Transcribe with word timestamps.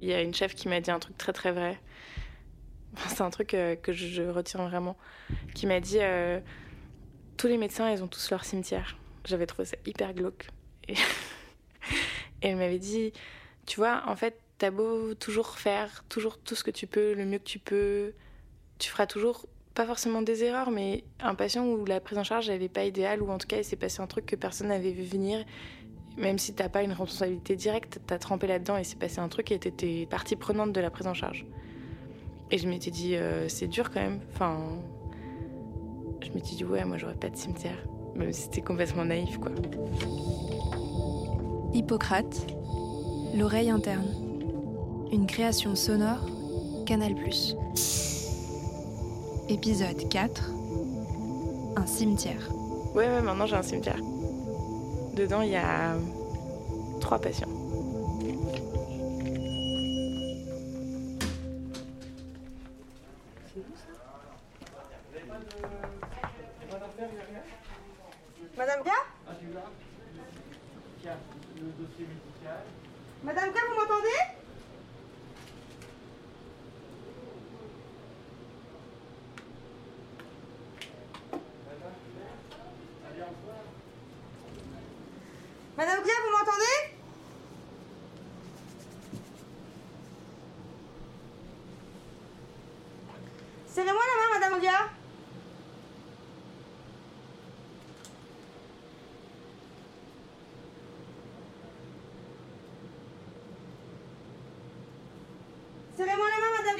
Il 0.00 0.08
y 0.08 0.14
a 0.14 0.20
une 0.20 0.34
chef 0.34 0.54
qui 0.54 0.68
m'a 0.68 0.80
dit 0.80 0.90
un 0.90 0.98
truc 0.98 1.16
très 1.18 1.32
très 1.32 1.52
vrai. 1.52 1.78
C'est 3.08 3.22
un 3.22 3.30
truc 3.30 3.54
euh, 3.54 3.76
que 3.76 3.92
je 3.92 4.22
retiens 4.22 4.66
vraiment. 4.66 4.96
Qui 5.54 5.66
m'a 5.66 5.80
dit 5.80 5.98
euh, 6.00 6.40
tous 7.36 7.46
les 7.46 7.56
médecins, 7.56 7.90
ils 7.90 8.02
ont 8.02 8.08
tous 8.08 8.30
leur 8.30 8.44
cimetière. 8.44 8.96
J'avais 9.24 9.46
trouvé 9.46 9.66
ça 9.66 9.76
hyper 9.86 10.14
glauque. 10.14 10.48
Et, 10.88 10.94
elle 12.42 12.56
m'avait 12.56 12.78
dit 12.78 13.12
tu 13.66 13.78
vois, 13.78 14.02
en 14.06 14.16
fait, 14.16 14.40
t'as 14.58 14.70
beau 14.70 15.14
toujours 15.14 15.58
faire 15.58 16.04
toujours 16.08 16.38
tout 16.38 16.54
ce 16.54 16.64
que 16.64 16.70
tu 16.70 16.86
peux, 16.86 17.14
le 17.14 17.24
mieux 17.24 17.38
que 17.38 17.44
tu 17.44 17.58
peux, 17.58 18.14
tu 18.78 18.90
feras 18.90 19.06
toujours 19.06 19.46
pas 19.74 19.86
forcément 19.86 20.22
des 20.22 20.42
erreurs, 20.42 20.70
mais 20.70 21.04
un 21.20 21.34
patient 21.34 21.64
où 21.66 21.84
la 21.84 22.00
prise 22.00 22.18
en 22.18 22.24
charge 22.24 22.48
n'avait 22.48 22.68
pas 22.68 22.84
idéale, 22.84 23.22
ou 23.22 23.30
en 23.30 23.38
tout 23.38 23.46
cas 23.46 23.58
il 23.58 23.64
s'est 23.64 23.76
passé 23.76 24.00
un 24.00 24.06
truc 24.06 24.26
que 24.26 24.36
personne 24.36 24.68
n'avait 24.68 24.90
vu 24.90 25.04
venir, 25.04 25.44
même 26.16 26.38
si 26.38 26.54
t'as 26.54 26.68
pas 26.68 26.82
une 26.82 26.90
responsabilité 26.90 27.56
directe, 27.56 28.00
t'as 28.06 28.18
trempé 28.18 28.46
là-dedans 28.46 28.76
et 28.76 28.84
s'est 28.84 28.96
passé 28.96 29.20
un 29.20 29.28
truc 29.28 29.50
et 29.52 29.58
t'étais 29.58 30.06
partie 30.08 30.36
prenante 30.36 30.72
de 30.72 30.80
la 30.80 30.90
prise 30.90 31.06
en 31.06 31.14
charge. 31.14 31.46
Et 32.50 32.58
je 32.58 32.68
m'étais 32.68 32.90
dit, 32.90 33.16
euh, 33.16 33.48
c'est 33.48 33.68
dur 33.68 33.90
quand 33.90 34.00
même. 34.00 34.20
Enfin, 34.34 34.58
je 36.20 36.30
m'étais 36.30 36.56
dit, 36.56 36.64
ouais, 36.64 36.84
moi 36.84 36.98
j'aurais 36.98 37.14
pas 37.14 37.30
de 37.30 37.36
cimetière, 37.36 37.78
même 38.16 38.32
si 38.32 38.42
c'était 38.42 38.60
complètement 38.60 39.04
naïf, 39.04 39.38
quoi. 39.38 39.52
Hippocrate, 41.72 42.46
l'oreille 43.36 43.70
interne. 43.70 44.08
Une 45.12 45.26
création 45.26 45.74
sonore, 45.74 46.26
Canal+. 46.86 47.14
Épisode 49.48 50.08
4. 50.08 50.50
Un 51.76 51.86
cimetière. 51.86 52.50
Ouais, 52.94 53.06
ouais, 53.06 53.22
maintenant 53.22 53.46
j'ai 53.46 53.56
un 53.56 53.62
cimetière. 53.62 54.00
Dedans, 55.20 55.42
il 55.42 55.50
y 55.50 55.56
a 55.56 55.96
trois 56.98 57.18
patients. 57.18 57.46
Madame 68.56 68.82
K 68.82 68.88
Madame 73.22 73.52
K, 73.52 73.56
vous 73.68 73.74
m'entendez 73.78 74.40
Madame 85.80 86.02
K, 86.02 86.08
vous 86.08 86.30
m'entendez 86.36 87.00
Serrez-moi 93.80 94.02
la 94.04 94.36
main, 94.36 94.40
Madame 94.40 94.58
Olia 94.58 94.90
Serrez-moi 105.96 106.26
la 106.28 106.40
main, 106.42 106.52
Madame 106.58 106.76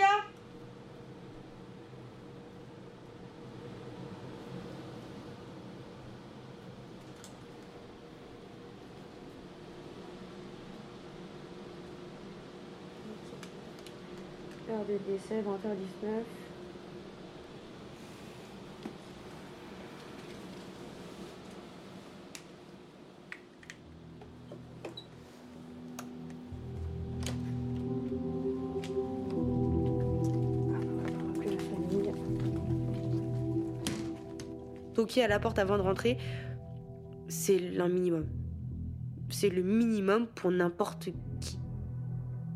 Heure 14.69 14.85
de 14.85 14.99
décès, 15.11 15.41
20h19. 15.41 16.40
Toquer 35.11 35.25
à 35.25 35.29
la 35.29 35.41
porte 35.41 35.59
avant 35.59 35.77
de 35.77 35.83
rentrer, 35.83 36.19
c'est 37.27 37.81
un 37.81 37.89
minimum. 37.89 38.27
C'est 39.29 39.49
le 39.49 39.63
minimum 39.65 40.29
pour 40.29 40.53
n'importe 40.53 41.09
qui. 41.41 41.59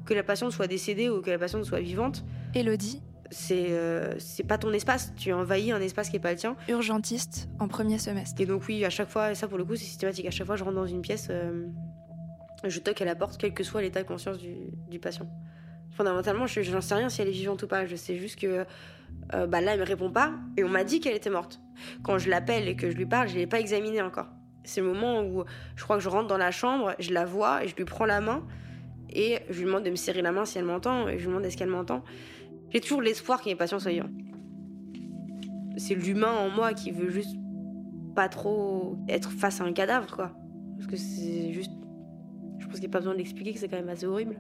Que 0.07 0.15
la 0.15 0.23
patiente 0.23 0.53
soit 0.53 0.69
décédée 0.69 1.09
ou 1.09 1.21
que 1.21 1.31
la 1.31 1.39
patiente 1.39 1.65
soit 1.65 1.81
vivante, 1.81 2.25
Elodie, 2.55 3.03
c'est 3.33 3.73
euh, 3.73 4.15
c'est 4.21 4.45
pas 4.45 4.57
ton 4.57 4.73
espace. 4.73 5.13
Tu 5.17 5.33
envahis 5.33 5.73
un 5.73 5.81
espace 5.81 6.11
qui 6.11 6.17
est 6.17 6.21
pas 6.21 6.31
le 6.31 6.39
tien. 6.39 6.57
urgentiste 6.69 7.49
en 7.59 7.67
premier 7.67 7.99
semestre. 7.99 8.41
Et 8.41 8.47
donc 8.47 8.63
oui, 8.69 8.85
à 8.85 8.91
chaque 8.91 9.09
fois, 9.09 9.33
et 9.33 9.35
ça 9.35 9.49
pour 9.49 9.59
le 9.59 9.65
coup 9.65 9.75
c'est 9.75 9.85
systématique, 9.85 10.27
à 10.27 10.31
chaque 10.31 10.47
fois 10.47 10.55
je 10.55 10.63
rentre 10.63 10.77
dans 10.77 10.87
une 10.87 11.03
pièce, 11.03 11.27
euh, 11.31 11.67
je 12.63 12.79
toque 12.79 13.03
à 13.03 13.05
la 13.05 13.17
porte, 13.17 13.37
quel 13.37 13.53
que 13.53 13.65
soit 13.65 13.83
l'état 13.83 14.01
de 14.01 14.07
conscience 14.07 14.39
du, 14.39 14.55
du 14.89 15.01
patient. 15.01 15.27
Fondamentalement, 15.95 16.47
je 16.47 16.63
j'en 16.63 16.81
sais 16.81 16.95
rien 16.95 17.09
si 17.09 17.23
elle 17.23 17.29
est 17.29 17.33
vivante 17.33 17.63
ou 17.63 17.67
pas, 17.67 17.87
je 17.87 17.97
sais 17.97 18.17
juste 18.17 18.39
que 18.39 18.65
euh, 19.33 19.47
bah 19.47 19.61
là 19.61 19.75
elle 19.75 19.81
me 19.81 19.85
répond 19.85 20.11
pas, 20.11 20.33
et 20.57 20.65
on 20.65 20.69
m'a 20.69 20.85
dit 20.85 21.01
qu'elle 21.01 21.15
était 21.15 21.31
morte. 21.31 21.61
Quand 22.03 22.19
je 22.19 22.29
l'appelle 22.29 22.69
et 22.69 22.77
que 22.77 22.91
je 22.91 22.97
lui 22.97 23.07
parle, 23.07 23.29
je 23.29 23.37
l'ai 23.37 23.47
pas 23.47 23.61
examinée 23.61 24.03
encore. 24.03 24.29
C'est 24.65 24.81
le 24.81 24.89
moment 24.89 25.23
où 25.23 25.45
je 25.77 25.85
crois 25.85 25.97
que 25.97 26.03
je 26.03 26.09
rentre 26.09 26.27
dans 26.27 26.39
la 26.39 26.51
chambre, 26.51 26.95
je 26.99 27.13
la 27.13 27.25
vois 27.25 27.65
et 27.65 27.69
je 27.69 27.77
lui 27.77 27.85
prends 27.85 28.07
la 28.07 28.21
main, 28.21 28.43
et 29.11 29.39
je 29.51 29.59
lui 29.59 29.67
demande 29.67 29.85
de 29.85 29.91
me 29.91 29.97
serrer 29.97 30.23
la 30.23 30.33
main 30.33 30.45
si 30.45 30.59
elle 30.59 30.65
m'entend, 30.65 31.09
et 31.09 31.19
je 31.19 31.25
lui 31.25 31.29
demande 31.29 31.45
est-ce 31.45 31.57
qu'elle 31.57 31.69
m'entend. 31.69 32.03
J'ai 32.71 32.81
toujours 32.81 33.01
l'espoir 33.01 33.41
qu'il 33.41 33.51
y 33.51 33.53
ait 33.53 33.57
patient 33.57 33.79
soit 33.79 33.93
vivant. 33.93 34.11
C'est 35.77 35.95
l'humain 35.95 36.33
en 36.33 36.51
moi 36.51 36.73
qui 36.73 36.91
veut 36.91 37.11
juste 37.11 37.37
pas 38.15 38.29
trop 38.29 38.97
être 39.09 39.31
face 39.31 39.61
à 39.61 39.65
un 39.65 39.73
cadavre, 39.73 40.15
quoi. 40.15 40.33
Parce 40.77 40.89
que 40.89 40.97
c'est 40.97 41.53
juste. 41.53 41.71
Pense 42.75 42.81
qu'il 42.81 42.89
n'y 42.89 42.93
a 42.93 42.99
pas 42.99 42.99
besoin 42.99 43.13
de 43.13 43.19
l'expliquer 43.19 43.53
que 43.53 43.61
c'est 43.61 43.69
quand 43.69 43.77
même 43.77 43.89
assez 43.89 44.05
horrible. 44.05 44.35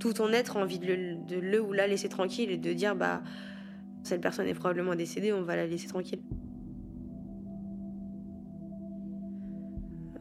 Tout 0.00 0.12
ton 0.12 0.32
être 0.32 0.56
a 0.56 0.60
envie 0.60 0.80
de 0.80 1.38
le, 1.40 1.60
ou 1.60 1.72
la 1.72 1.86
laisser 1.86 2.08
tranquille 2.08 2.50
et 2.50 2.56
de 2.56 2.72
dire, 2.72 2.96
bah, 2.96 3.22
cette 4.02 4.20
personne 4.20 4.48
est 4.48 4.54
probablement 4.54 4.96
décédée, 4.96 5.32
on 5.32 5.42
va 5.42 5.54
la 5.54 5.68
laisser 5.68 5.86
tranquille. 5.86 6.18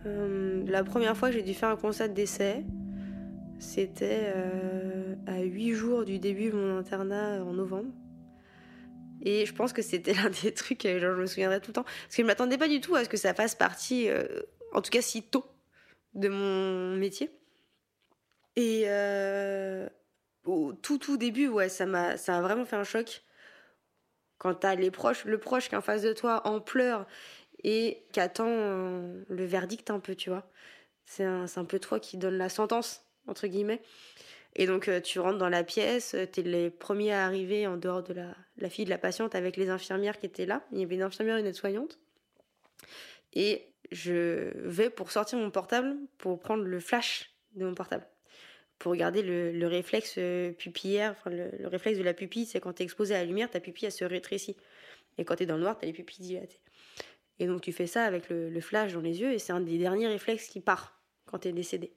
Euh, 0.06 0.64
la 0.68 0.84
première 0.84 1.18
fois 1.18 1.30
que 1.30 1.34
j'ai 1.34 1.42
dû 1.42 1.56
faire 1.56 1.70
un 1.70 1.76
constat 1.76 2.08
de 2.08 2.14
décès, 2.14 2.64
c'était 3.58 4.32
euh, 4.36 5.16
à 5.26 5.40
huit 5.40 5.74
jours 5.74 6.06
du 6.06 6.20
début 6.20 6.52
de 6.52 6.56
mon 6.56 6.78
internat 6.78 7.44
en 7.44 7.54
novembre. 7.54 7.90
Et 9.24 9.48
je 9.48 9.56
pense 9.56 9.74
que 9.74 9.82
c'était 9.82 10.14
l'un 10.24 10.30
des 10.44 10.54
trucs, 10.54 10.86
euh, 10.86 11.00
genre, 11.00 11.16
je 11.16 11.22
me 11.22 11.26
souviendrai 11.26 11.62
tout 11.62 11.72
le 11.72 11.74
temps. 11.74 11.84
Parce 11.84 12.10
que 12.10 12.18
je 12.18 12.22
ne 12.22 12.28
m'attendais 12.28 12.60
pas 12.60 12.68
du 12.68 12.80
tout 12.80 12.94
à 12.94 13.04
ce 13.04 13.10
que 13.10 13.18
ça 13.18 13.34
fasse 13.34 13.56
partie, 13.56 14.08
en 14.72 14.84
tout 14.84 14.92
cas 14.92 15.02
si 15.02 15.24
tôt, 15.24 15.46
de 16.14 16.30
mon 16.30 16.96
métier. 16.98 17.32
Et 18.56 18.84
euh, 18.88 19.88
au 20.46 20.74
tout 20.74 20.98
tout 20.98 21.18
début, 21.18 21.48
ouais, 21.48 21.70
ça 21.70 21.86
m'a 21.86 22.18
ça 22.18 22.38
a 22.38 22.42
vraiment 22.42 22.66
fait 22.66 22.76
un 22.76 22.84
choc. 22.84 23.24
Quand 24.38 24.54
t'as 24.56 24.76
les 24.76 24.92
proches, 24.92 25.26
le 25.26 25.40
proche 25.40 25.70
qui 25.70 25.76
est 25.76 25.78
en 25.78 25.82
face 25.82 26.02
de 26.02 26.14
toi 26.14 26.46
en 26.48 26.60
pleurs 26.60 27.06
et 27.64 28.06
qui 28.12 28.20
attend 28.20 28.48
euh, 28.50 29.24
le 29.30 29.46
verdict 29.46 29.90
un 29.90 30.00
peu, 30.00 30.16
tu 30.16 30.30
vois. 30.30 30.50
C'est 31.06 31.24
un, 31.24 31.46
un 31.56 31.66
peu 31.66 31.80
toi 31.80 32.00
qui 32.00 32.18
donne 32.18 32.38
la 32.38 32.50
sentence, 32.50 33.06
entre 33.28 33.48
guillemets. 33.48 33.82
Et 34.56 34.68
donc 34.68 34.88
euh, 34.88 35.02
tu 35.02 35.20
rentres 35.20 35.38
dans 35.38 35.50
la 35.50 35.64
pièce, 35.64 36.16
t'es 36.32 36.42
les 36.44 36.70
premiers 36.70 37.14
à 37.14 37.26
arriver 37.26 37.68
en 37.68 37.78
dehors 37.78 38.04
de 38.04 38.14
la, 38.14 38.36
la 38.58 38.70
fille 38.70 38.86
de 38.86 38.90
la 38.90 38.98
patiente 38.98 39.36
avec 39.36 39.58
les 39.58 39.70
infirmières 39.70 40.20
qui 40.20 40.26
étaient 40.28 40.46
là. 40.46 40.64
Il 40.72 40.80
y 40.80 40.84
avait 40.84 40.96
une 40.96 41.02
infirmière 41.04 41.38
et 41.38 41.42
une 41.42 41.48
aide-soignante. 41.48 42.00
Et 43.34 43.74
je 43.92 44.52
vais 44.68 44.90
pour 44.90 45.12
sortir 45.12 45.38
mon 45.38 45.52
portable 45.52 45.96
pour 46.18 46.40
prendre 46.40 46.64
le 46.64 46.80
flash 46.80 47.36
de 47.54 47.66
mon 47.66 47.76
portable. 47.76 48.08
Pour 48.80 48.92
regarder 48.92 49.22
le, 49.22 49.52
le 49.52 49.68
réflexe 49.68 50.16
euh, 50.18 50.52
pupillaire, 50.52 51.16
le, 51.26 51.50
le 51.58 51.68
réflexe 51.68 51.98
de 51.98 52.04
la 52.04 52.14
pupille, 52.14 52.46
c'est 52.46 52.60
quand 52.60 52.74
t'es 52.74 52.84
exposé 52.84 53.16
à 53.16 53.20
la 53.20 53.26
lumière, 53.26 53.50
ta 53.50 53.60
pupille 53.60 53.92
se 53.92 54.04
rétrécit. 54.06 54.58
Et 55.18 55.26
quand 55.26 55.38
t'es 55.38 55.46
dans 55.46 55.56
le 55.56 55.62
noir, 55.62 55.78
t'as 55.78 55.88
les 55.88 55.94
pupilles 55.94 56.26
dilatées. 56.26 56.60
Et 57.40 57.48
donc 57.48 57.62
tu 57.62 57.74
fais 57.74 57.88
ça 57.88 58.06
avec 58.06 58.30
le, 58.30 58.60
flash 58.62 58.94
dans 58.94 59.02
les 59.02 59.20
yeux 59.20 59.34
et 59.34 59.40
c'est 59.40 59.52
un 59.52 59.62
des 59.62 59.78
derniers 59.78 60.08
réflexes 60.08 60.48
qui 60.48 60.62
part 60.62 61.00
quand 61.26 61.40
tu 61.40 61.50
es 61.50 61.52
décédé. 61.52 61.92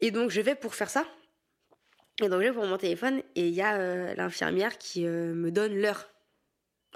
Et 0.00 0.10
donc 0.10 0.30
je 0.30 0.40
vais 0.40 0.54
pour 0.54 0.74
faire 0.74 0.90
ça. 0.90 1.06
Et 2.22 2.28
donc 2.28 2.40
je 2.42 2.48
vais 2.48 2.52
pour 2.52 2.66
mon 2.66 2.78
téléphone 2.78 3.22
et 3.34 3.48
il 3.48 3.54
y 3.54 3.62
a 3.62 3.78
euh, 3.78 4.14
l'infirmière 4.14 4.76
qui 4.78 5.06
euh, 5.06 5.34
me 5.34 5.50
donne 5.50 5.74
l'heure 5.74 6.10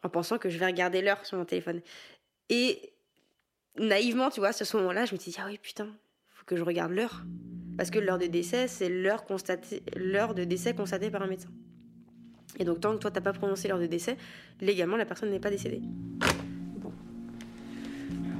en 0.02 0.08
pensant 0.08 0.38
que 0.38 0.48
je 0.48 0.58
vais 0.58 0.66
regarder 0.66 1.02
l'heure 1.02 1.24
sur 1.24 1.38
mon 1.38 1.44
téléphone. 1.44 1.80
Et 2.48 2.92
naïvement, 3.76 4.30
tu 4.30 4.40
vois, 4.40 4.48
à 4.50 4.52
ce 4.52 4.76
moment-là, 4.78 5.04
je 5.04 5.14
me 5.14 5.18
dit, 5.18 5.34
ah 5.38 5.44
oui, 5.46 5.58
putain, 5.58 5.94
faut 6.32 6.44
que 6.44 6.56
je 6.56 6.62
regarde 6.62 6.92
l'heure. 6.92 7.22
Parce 7.80 7.88
que 7.90 7.98
l'heure 7.98 8.18
de 8.18 8.26
décès, 8.26 8.68
c'est 8.68 8.90
l'heure 8.90 9.24
constatée, 9.24 9.82
l'heure 9.96 10.34
de 10.34 10.44
décès 10.44 10.74
constatée 10.74 11.08
par 11.08 11.22
un 11.22 11.26
médecin. 11.26 11.48
Et 12.58 12.64
donc, 12.64 12.80
tant 12.80 12.92
que 12.92 12.98
toi, 12.98 13.10
t'as 13.10 13.22
pas 13.22 13.32
prononcé 13.32 13.68
l'heure 13.68 13.78
de 13.78 13.86
décès, 13.86 14.18
légalement, 14.60 14.98
la 14.98 15.06
personne 15.06 15.30
n'est 15.30 15.40
pas 15.40 15.48
décédée. 15.48 15.80
Bon. 16.76 16.92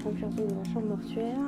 Donc, 0.04 0.18
je 0.18 0.26
retourne 0.26 0.46
dans 0.48 0.58
la 0.62 0.64
chambre 0.64 0.88
mortuaire. 0.88 1.38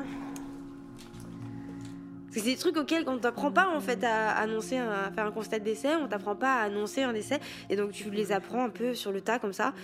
C'est 2.31 2.41
des 2.41 2.57
trucs 2.57 2.79
auxquels 2.79 3.05
on 3.07 3.19
t'apprend 3.19 3.53
pas 3.53 3.69
en 3.69 3.81
fait 3.83 4.03
à 4.05 4.31
annoncer, 4.39 4.79
un- 4.79 4.89
à 4.91 5.11
faire 5.11 5.27
un 5.27 5.31
constat 5.31 5.59
de 5.59 5.65
décès, 5.65 5.95
on 5.95 6.09
t'apprend 6.09 6.35
pas 6.35 6.63
à 6.63 6.63
annoncer 6.63 7.03
un 7.03 7.13
décès, 7.13 7.41
et 7.69 7.77
donc 7.77 7.93
tu 7.93 8.11
les 8.11 8.33
apprends 8.33 8.65
un 8.65 8.71
peu 8.71 8.95
sur 8.95 9.13
le 9.13 9.21
tas 9.21 9.39
comme 9.39 9.53
ça. 9.53 9.75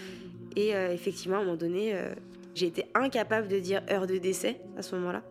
Et 0.56 0.74
euh, 0.74 0.94
effectivement, 0.94 1.36
à 1.36 1.40
un 1.40 1.44
moment 1.44 1.56
donné, 1.58 1.94
euh, 1.94 2.14
j'ai 2.54 2.68
été 2.68 2.86
incapable 2.94 3.48
de 3.48 3.58
dire 3.58 3.82
heure 3.90 4.06
de 4.06 4.16
décès 4.16 4.62
à 4.78 4.82
ce 4.82 4.96
moment-là. 4.96 5.22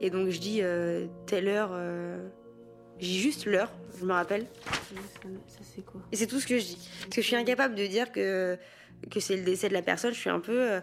Et 0.00 0.10
donc 0.10 0.28
je 0.28 0.38
dis 0.38 0.60
euh, 0.62 1.06
telle 1.26 1.48
heure, 1.48 1.70
euh, 1.72 2.28
j'ai 2.98 3.18
juste 3.18 3.46
l'heure, 3.46 3.72
je 3.98 4.04
me 4.04 4.12
rappelle. 4.12 4.46
Ça, 5.48 5.60
c'est 5.62 5.84
quoi? 5.84 6.00
Et 6.12 6.16
c'est 6.16 6.26
tout 6.26 6.40
ce 6.40 6.46
que 6.46 6.58
je 6.58 6.64
dis. 6.64 6.88
Parce 7.00 7.16
que 7.16 7.22
je 7.22 7.26
suis 7.26 7.36
incapable 7.36 7.74
de 7.74 7.86
dire 7.86 8.12
que, 8.12 8.58
que 9.10 9.20
c'est 9.20 9.36
le 9.36 9.42
décès 9.42 9.68
de 9.68 9.74
la 9.74 9.82
personne. 9.82 10.12
Je 10.12 10.20
suis 10.20 10.30
un 10.30 10.40
peu. 10.40 10.72
euh, 10.72 10.80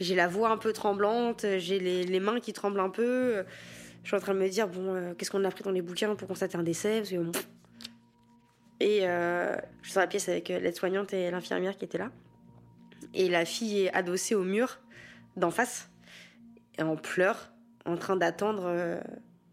j'ai 0.00 0.14
la 0.14 0.26
voix 0.26 0.50
un 0.50 0.56
peu 0.58 0.72
tremblante, 0.72 1.46
j'ai 1.58 1.78
les, 1.78 2.04
les 2.04 2.20
mains 2.20 2.40
qui 2.40 2.52
tremblent 2.52 2.80
un 2.80 2.90
peu. 2.90 3.44
Je 4.02 4.08
suis 4.08 4.16
en 4.16 4.20
train 4.20 4.34
de 4.34 4.40
me 4.40 4.48
dire, 4.48 4.68
bon, 4.68 5.14
qu'est-ce 5.14 5.30
qu'on 5.30 5.44
a 5.44 5.48
appris 5.48 5.62
dans 5.62 5.70
les 5.70 5.82
bouquins 5.82 6.14
pour 6.16 6.26
constater 6.26 6.58
un 6.58 6.64
décès? 6.64 6.98
Parce 6.98 7.10
que, 7.10 7.16
bon. 7.16 7.32
Et 8.80 9.02
je 9.02 9.58
suis 9.82 9.94
dans 9.94 10.00
la 10.00 10.06
pièce 10.08 10.28
avec 10.28 10.48
l'aide-soignante 10.48 11.14
et 11.14 11.30
l'infirmière 11.30 11.76
qui 11.78 11.84
étaient 11.84 11.98
là. 11.98 12.10
Et 13.14 13.28
la 13.28 13.44
fille 13.44 13.84
est 13.84 13.92
adossée 13.94 14.34
au 14.34 14.42
mur 14.42 14.80
d'en 15.36 15.52
face, 15.52 15.88
et 16.76 16.82
en 16.82 16.96
pleurs, 16.96 17.53
en 17.84 17.96
train 17.96 18.16
d'attendre 18.16 18.64
euh, 18.66 19.00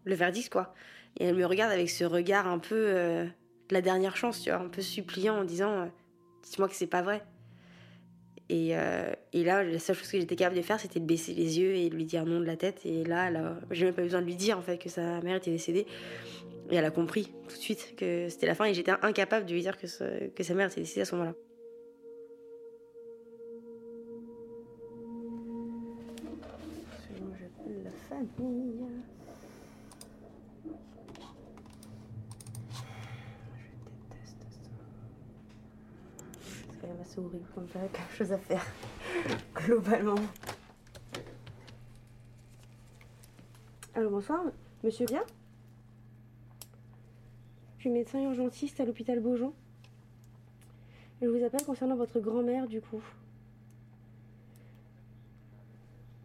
le 0.05 0.15
verdict, 0.15 0.51
quoi. 0.51 0.73
Et 1.19 1.25
elle 1.25 1.35
me 1.35 1.45
regarde 1.45 1.71
avec 1.71 1.89
ce 1.89 2.03
regard 2.05 2.47
un 2.47 2.59
peu 2.59 2.75
euh, 2.75 3.25
de 3.25 3.73
la 3.73 3.81
dernière 3.81 4.15
chance, 4.15 4.41
tu 4.41 4.49
vois, 4.49 4.59
un 4.59 4.69
peu 4.69 4.81
suppliant 4.81 5.39
en 5.39 5.43
disant 5.43 5.71
euh, 5.71 5.85
Dis-moi 6.43 6.67
que 6.67 6.75
c'est 6.75 6.87
pas 6.87 7.01
vrai. 7.01 7.23
Et, 8.49 8.75
euh, 8.77 9.11
et 9.31 9.43
là, 9.43 9.63
la 9.63 9.79
seule 9.79 9.95
chose 9.95 10.09
que 10.09 10.19
j'étais 10.19 10.35
capable 10.35 10.57
de 10.57 10.61
faire, 10.61 10.79
c'était 10.79 10.99
de 10.99 11.05
baisser 11.05 11.33
les 11.33 11.59
yeux 11.59 11.73
et 11.75 11.89
de 11.89 11.95
lui 11.95 12.03
dire 12.05 12.25
non 12.25 12.39
de 12.39 12.45
la 12.45 12.57
tête. 12.57 12.81
Et 12.85 13.05
là, 13.05 13.27
a- 13.27 13.55
j'ai 13.71 13.85
même 13.85 13.93
pas 13.93 14.01
besoin 14.01 14.21
de 14.21 14.25
lui 14.25 14.35
dire 14.35 14.57
en 14.57 14.61
fait 14.61 14.77
que 14.77 14.89
sa 14.89 15.21
mère 15.21 15.37
était 15.37 15.51
décédée. 15.51 15.85
Et 16.69 16.75
elle 16.75 16.85
a 16.85 16.91
compris 16.91 17.25
tout 17.47 17.55
de 17.55 17.61
suite 17.61 17.95
que 17.95 18.27
c'était 18.29 18.47
la 18.47 18.55
fin. 18.55 18.65
Et 18.65 18.73
j'étais 18.73 18.91
incapable 19.03 19.45
de 19.45 19.53
lui 19.53 19.61
dire 19.61 19.77
que, 19.77 20.27
que 20.27 20.43
sa 20.43 20.53
mère 20.53 20.69
était 20.69 20.81
décédée 20.81 21.01
à 21.01 21.05
ce 21.05 21.15
moment-là. 21.15 21.35
Je 28.41 28.47
déteste 33.85 34.41
ça. 34.49 34.69
C'est 36.41 36.81
quand 36.81 36.87
même 36.87 37.01
assez 37.01 37.19
horrible 37.19 37.45
comme 37.53 37.67
ça, 37.69 37.79
quelque 37.93 38.15
chose 38.15 38.31
à 38.31 38.39
faire. 38.39 38.65
Globalement. 39.53 40.15
Allô, 43.93 44.09
bonsoir. 44.09 44.45
Monsieur 44.83 45.05
bien 45.05 45.23
Je 47.77 47.81
suis 47.81 47.89
médecin 47.91 48.23
urgentiste 48.23 48.79
à 48.79 48.85
l'hôpital 48.85 49.19
Beaujon. 49.19 49.53
Je 51.21 51.27
vous 51.27 51.43
appelle 51.43 51.63
concernant 51.63 51.95
votre 51.95 52.19
grand-mère, 52.19 52.67
du 52.67 52.81
coup. 52.81 53.03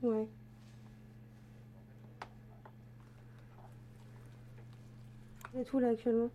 Ouais. 0.03 0.27
Vous 5.57 5.63
êtes 5.63 5.73
où 5.73 5.79
là 5.79 5.89
actuellement 5.89 6.29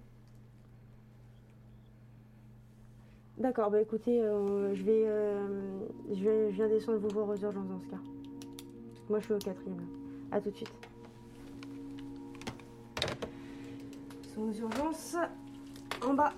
D'accord, 3.37 3.69
bah 3.69 3.79
écoutez, 3.79 4.19
euh, 4.19 4.73
je 4.73 4.81
vais, 4.81 5.03
euh, 5.05 5.79
je 6.09 6.23
vais, 6.23 6.51
je 6.51 6.55
viens 6.55 6.67
descendre 6.67 6.97
vous 6.97 7.09
voir 7.09 7.29
aux 7.29 7.37
urgences 7.37 7.67
dans 7.67 7.79
ce 7.79 7.85
cas. 7.85 8.01
Moi, 9.09 9.19
je 9.19 9.25
suis 9.25 9.33
au 9.35 9.37
quatrième. 9.37 9.77
là. 9.77 10.37
À 10.37 10.41
tout 10.41 10.49
de 10.49 10.55
suite. 10.55 10.71
Ils 14.35 14.41
aux 14.41 14.51
urgences 14.53 15.15
en 16.03 16.15
bas. 16.15 16.33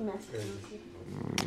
Merci. 0.00 0.32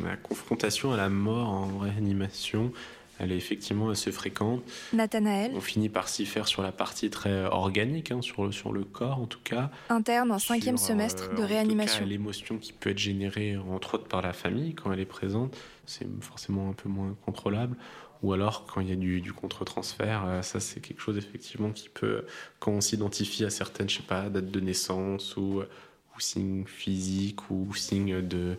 La 0.02 0.16
confrontation 0.16 0.92
à 0.92 0.96
la 0.96 1.10
mort 1.10 1.46
en 1.46 1.78
réanimation, 1.78 2.72
elle 3.18 3.32
est 3.32 3.36
effectivement 3.36 3.90
assez 3.90 4.10
fréquente. 4.12 4.62
Nathanaël, 4.92 5.52
On 5.54 5.60
finit 5.60 5.88
par 5.88 6.08
s'y 6.08 6.26
faire 6.26 6.48
sur 6.48 6.62
la 6.62 6.72
partie 6.72 7.10
très 7.10 7.44
organique, 7.44 8.10
hein, 8.10 8.22
sur, 8.22 8.44
le, 8.44 8.52
sur 8.52 8.72
le 8.72 8.84
corps 8.84 9.20
en 9.20 9.26
tout 9.26 9.40
cas. 9.42 9.70
interne 9.88 10.32
en 10.32 10.38
cinquième 10.38 10.76
Sur, 10.76 10.88
semestre 10.88 11.24
euh, 11.24 11.28
de 11.28 11.32
en 11.34 11.36
tout 11.42 11.48
réanimation. 11.48 12.04
L'émotion 12.04 12.58
qui 12.58 12.72
peut 12.72 12.90
être 12.90 12.98
générée 12.98 13.56
entre 13.56 13.94
autres 13.94 14.08
par 14.08 14.22
la 14.22 14.32
famille 14.32 14.74
quand 14.74 14.92
elle 14.92 15.00
est 15.00 15.04
présente, 15.04 15.56
c'est 15.86 16.06
forcément 16.20 16.70
un 16.70 16.72
peu 16.74 16.88
moins 16.88 17.16
contrôlable. 17.24 17.76
Ou 18.22 18.32
alors 18.32 18.64
quand 18.66 18.80
il 18.80 18.88
y 18.88 18.92
a 18.92 18.96
du, 18.96 19.20
du 19.20 19.32
contre-transfert, 19.32 20.24
euh, 20.26 20.42
ça 20.42 20.58
c'est 20.58 20.80
quelque 20.80 21.00
chose 21.00 21.18
effectivement 21.18 21.70
qui 21.70 21.88
peut, 21.88 22.24
quand 22.58 22.72
on 22.72 22.80
s'identifie 22.80 23.44
à 23.44 23.50
certaines, 23.50 23.88
je 23.88 23.98
sais 23.98 24.02
pas, 24.02 24.28
dates 24.30 24.50
de 24.50 24.60
naissance 24.60 25.36
ou, 25.36 25.60
ou 25.60 26.20
signes 26.20 26.64
physiques 26.66 27.50
ou 27.50 27.74
signes 27.74 28.26
de 28.26 28.58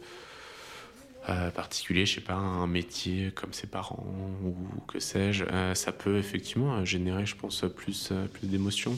euh, 1.29 1.49
particuliers, 1.51 2.05
je 2.05 2.15
sais 2.15 2.21
pas, 2.21 2.33
un 2.35 2.67
métier 2.67 3.31
comme 3.33 3.53
ses 3.53 3.67
parents 3.67 4.05
ou 4.43 4.55
que 4.87 4.99
sais-je, 4.99 5.43
euh, 5.45 5.73
ça 5.73 5.91
peut 5.91 6.17
effectivement 6.17 6.75
euh, 6.75 6.85
générer, 6.85 7.25
je 7.25 7.35
pense, 7.35 7.63
plus, 7.75 8.11
plus 8.33 8.47
d'émotions. 8.47 8.97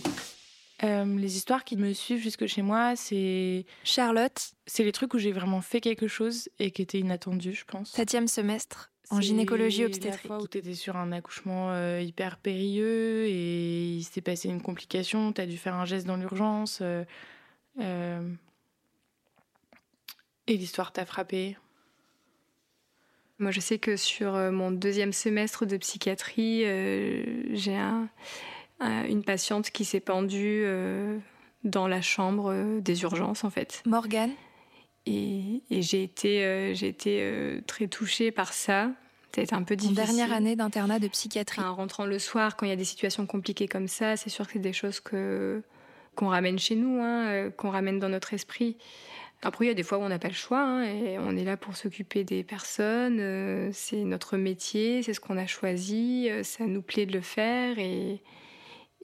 Euh, 0.84 1.06
les 1.18 1.38
histoires 1.38 1.64
qui 1.64 1.76
me 1.76 1.92
suivent 1.94 2.22
jusque 2.22 2.46
chez 2.46 2.62
moi, 2.62 2.96
c'est 2.96 3.66
Charlotte, 3.84 4.52
c'est 4.68 4.84
les 4.84 4.92
trucs 4.92 5.14
où 5.16 5.18
j'ai 5.18 5.32
vraiment 5.32 5.62
fait 5.62 5.82
quelque 5.82 6.08
chose 6.08 6.50
et 6.60 6.70
qui 6.72 6.84
était 6.84 7.00
inattendu, 7.00 7.54
je 7.54 7.66
pense. 7.66 7.92
septième 7.94 8.28
semestre 8.28 8.92
en 9.10 9.16
C'est 9.16 9.24
gynécologie 9.24 9.82
La 9.82 9.88
obstétrique. 9.88 10.28
fois 10.28 10.40
où 10.40 10.48
tu 10.48 10.60
étais 10.60 10.76
sur 10.76 10.96
un 10.98 11.12
accouchement 11.14 11.72
euh, 11.72 12.02
hyper 12.02 12.38
périlleux 12.38 13.26
et 13.26 13.96
il 13.96 14.04
s'est 14.04 14.22
passé 14.22 14.50
une 14.50 14.62
complication, 14.62 15.34
tu 15.34 15.42
as 15.42 15.48
dû 15.48 15.58
faire 15.58 15.74
un 15.76 15.86
geste 15.86 16.06
dans 16.06 16.18
l'urgence. 16.18 16.80
euh, 16.82 17.04
euh, 17.80 18.22
et 20.46 20.58
l'histoire 20.58 20.92
t'a 20.92 21.06
frappé. 21.06 21.58
Moi, 23.40 23.52
je 23.52 23.60
sais 23.60 23.78
que 23.78 23.98
sur 23.98 24.36
euh, 24.36 24.52
mon 24.52 24.72
deuxième 24.72 25.14
semestre 25.14 25.66
de 25.66 25.78
psychiatrie, 25.78 26.64
euh, 26.66 27.24
j'ai 27.54 27.76
un- 27.76 28.10
un- 28.80 29.04
une 29.06 29.24
patiente 29.24 29.70
qui 29.70 29.86
s'est 29.86 30.00
pendue 30.00 30.64
euh, 30.66 31.18
dans 31.64 31.88
la 31.88 32.02
chambre 32.02 32.80
des 32.80 33.04
urgences, 33.04 33.44
en 33.44 33.50
fait. 33.50 33.84
Morgane, 33.86 34.32
Et, 35.06 35.62
et 35.70 35.82
j'ai 35.82 36.04
été, 36.04 36.44
euh, 36.44 36.74
j'ai 36.74 36.88
été 36.88 37.20
euh, 37.22 37.62
très 37.68 37.88
touchée 37.88 38.32
par 38.32 38.54
ça. 38.54 38.90
C'était 39.36 39.54
un 39.54 39.62
peu 39.62 39.76
en 39.76 39.78
difficile. 39.78 39.96
dernière 39.96 40.34
année 40.34 40.56
d'internat 40.56 40.98
de 40.98 41.08
psychiatrie. 41.08 41.62
En 41.62 41.76
rentrant 41.76 42.06
le 42.06 42.18
soir, 42.18 42.56
quand 42.56 42.66
il 42.66 42.70
y 42.70 42.72
a 42.72 42.76
des 42.78 42.84
situations 42.86 43.28
compliquées 43.28 43.68
comme 43.68 43.88
ça, 43.88 44.18
c'est 44.18 44.32
sûr 44.32 44.48
que 44.48 44.54
c'est 44.54 44.60
des 44.60 44.74
choses 44.74 45.00
que 45.00 45.62
qu'on 46.16 46.30
ramène 46.30 46.58
chez 46.58 46.74
nous, 46.76 47.00
hein, 47.04 47.52
qu'on 47.56 47.70
ramène 47.70 48.00
dans 48.00 48.10
notre 48.10 48.34
esprit. 48.34 48.78
Après, 49.44 49.66
il 49.66 49.68
y 49.68 49.72
a 49.72 49.76
des 49.76 49.84
fois 49.84 50.00
où 50.00 50.02
on 50.02 50.10
n'a 50.10 50.18
pas 50.18 50.30
le 50.30 50.34
choix, 50.34 50.62
hein, 50.62 50.84
et 50.84 51.20
on 51.20 51.38
est 51.38 51.44
là 51.44 51.58
pour 51.58 51.78
s'occuper 51.78 52.24
des 52.24 52.44
personnes. 52.44 53.20
euh, 53.20 53.70
c'est 53.72 54.04
notre 54.04 54.36
métier, 54.36 55.04
c'est 55.04 55.14
ce 55.14 55.20
qu'on 55.20 55.38
a 55.38 55.46
choisi, 55.46 56.28
euh, 56.30 56.42
ça 56.44 56.66
nous 56.66 56.82
plaît 56.82 57.06
de 57.06 57.14
le 57.14 57.22
faire, 57.22 57.78
et, 57.78 58.22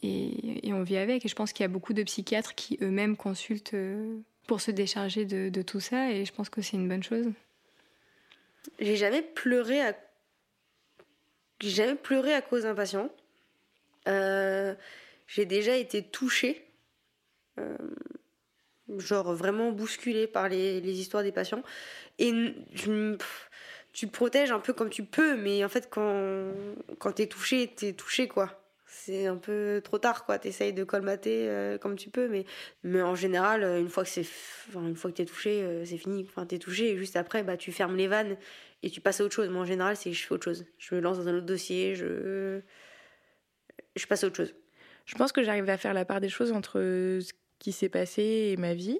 et, 0.02 0.74
on 0.74 0.82
vit 0.82 0.98
avec. 0.98 1.24
Et 1.24 1.28
je 1.28 1.36
pense 1.36 1.54
qu'il 1.54 1.64
y 1.64 1.66
a 1.66 1.70
beaucoup 1.70 1.94
de 1.94 2.02
psychiatres 2.02 2.56
qui 2.56 2.80
eux-mêmes 2.82 3.16
consultent 3.16 3.76
euh, 3.76 4.18
pour 4.48 4.60
se 4.60 4.72
décharger 4.72 5.26
de, 5.26 5.50
de 5.50 5.62
tout 5.62 5.80
ça, 5.80 6.12
et 6.12 6.26
je 6.26 6.34
pense 6.34 6.50
que 6.50 6.62
c'est 6.64 6.78
une 6.78 6.90
bonne 6.90 7.04
chose. 7.04 7.28
J'ai 8.80 8.96
jamais 8.96 9.22
pleuré 9.22 9.82
à. 9.82 9.96
J'ai 11.62 11.70
jamais 11.70 11.96
pleuré 11.96 12.34
à 12.34 12.42
cause 12.42 12.64
d'un 12.64 12.74
patient. 12.74 13.10
J'ai 14.08 15.46
déjà 15.46 15.78
été 15.78 16.02
touchée. 16.02 16.66
Genre 18.98 19.34
vraiment 19.34 19.72
bousculée 19.72 20.28
par 20.28 20.50
les, 20.50 20.82
les 20.82 21.00
histoires 21.00 21.24
des 21.24 21.32
patients. 21.32 21.64
Et 22.20 22.32
tu 23.94 24.08
protèges 24.08 24.52
un 24.52 24.60
peu 24.60 24.74
comme 24.74 24.90
tu 24.90 25.04
peux, 25.04 25.36
mais 25.36 25.64
en 25.64 25.70
fait, 25.70 25.88
quand, 25.90 26.52
quand 27.00 27.14
t'es 27.14 27.28
touché, 27.28 27.68
t'es 27.68 27.94
touché, 27.94 28.28
quoi. 28.28 28.60
C'est 28.86 29.26
un 29.28 29.38
peu 29.38 29.82
trop 29.84 29.98
tard, 29.98 30.26
quoi. 30.26 30.38
T'essayes 30.38 30.74
de 30.74 30.84
colmater 30.84 31.50
euh, 31.50 31.78
comme 31.78 31.96
tu 31.96 32.10
peux, 32.10 32.28
mais, 32.28 32.46
mais 32.84 33.02
en 33.02 33.16
général, 33.16 33.64
euh, 33.64 33.80
une 33.80 33.90
fois 33.90 34.04
que 34.04 34.10
c'est, 34.10 34.26
enfin, 34.70 34.88
une 34.88 34.96
fois 34.96 35.12
que 35.12 35.18
t'es 35.18 35.26
touché, 35.26 35.64
euh, 35.64 35.86
c'est 35.86 35.98
fini. 35.98 36.26
Enfin, 36.30 36.46
t'es 36.46 36.60
touché, 36.60 36.92
et 36.92 36.98
juste 36.98 37.16
après, 37.16 37.44
bah, 37.44 37.58
tu 37.58 37.72
fermes 37.72 37.96
les 37.96 38.08
vannes 38.08 38.38
et 38.84 38.90
tu 38.90 39.02
passes 39.02 39.22
à 39.22 39.26
autre 39.26 39.34
chose. 39.34 39.50
Moi, 39.50 39.62
en 39.62 39.66
général, 39.66 39.96
c'est 39.96 40.14
je 40.14 40.26
fais 40.26 40.34
autre 40.34 40.44
chose. 40.44 40.66
Je 40.78 40.96
me 40.96 41.02
lance 41.02 41.18
dans 41.18 41.28
un 41.28 41.36
autre 41.38 41.46
dossier, 41.46 41.96
je, 41.96 42.62
je 43.96 44.06
passe 44.06 44.24
à 44.24 44.28
autre 44.28 44.38
chose. 44.38 44.54
Je 45.06 45.16
pense 45.16 45.32
que 45.32 45.44
j'arrive 45.44 45.70
à 45.70 45.78
faire 45.78 45.94
la 45.94 46.06
part 46.06 46.22
des 46.22 46.30
choses 46.30 46.52
entre 46.52 46.80
ce 46.80 47.34
qui 47.64 47.72
s'est 47.72 47.90
passé 47.90 48.52
et 48.52 48.58
ma 48.58 48.74
vie. 48.74 49.00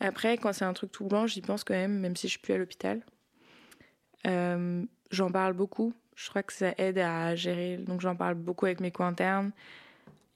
Après, 0.00 0.38
quand 0.38 0.52
c'est 0.52 0.64
un 0.64 0.72
truc 0.72 0.90
tout 0.90 1.04
blanc, 1.04 1.26
j'y 1.26 1.42
pense 1.42 1.64
quand 1.64 1.74
même, 1.74 1.98
même 1.98 2.16
si 2.16 2.26
je 2.26 2.32
suis 2.32 2.40
plus 2.40 2.54
à 2.54 2.56
l'hôpital. 2.56 3.02
Euh, 4.26 4.82
j'en 5.10 5.30
parle 5.30 5.52
beaucoup. 5.52 5.92
Je 6.16 6.30
crois 6.30 6.42
que 6.42 6.52
ça 6.52 6.72
aide 6.78 6.98
à 6.98 7.36
gérer. 7.36 7.76
Donc 7.76 8.00
j'en 8.00 8.16
parle 8.16 8.34
beaucoup 8.34 8.64
avec 8.64 8.80
mes 8.80 8.90
co-internes. 8.90 9.52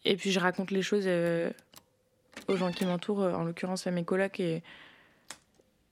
Et 0.04 0.16
puis 0.16 0.30
je 0.30 0.38
raconte 0.38 0.70
les 0.70 0.82
choses 0.82 1.04
euh, 1.06 1.50
aux 2.48 2.56
gens 2.56 2.70
qui 2.70 2.84
m'entourent, 2.84 3.20
en 3.20 3.44
l'occurrence 3.44 3.86
à 3.86 3.90
mes 3.92 4.04
colocs. 4.04 4.38
Et 4.38 4.62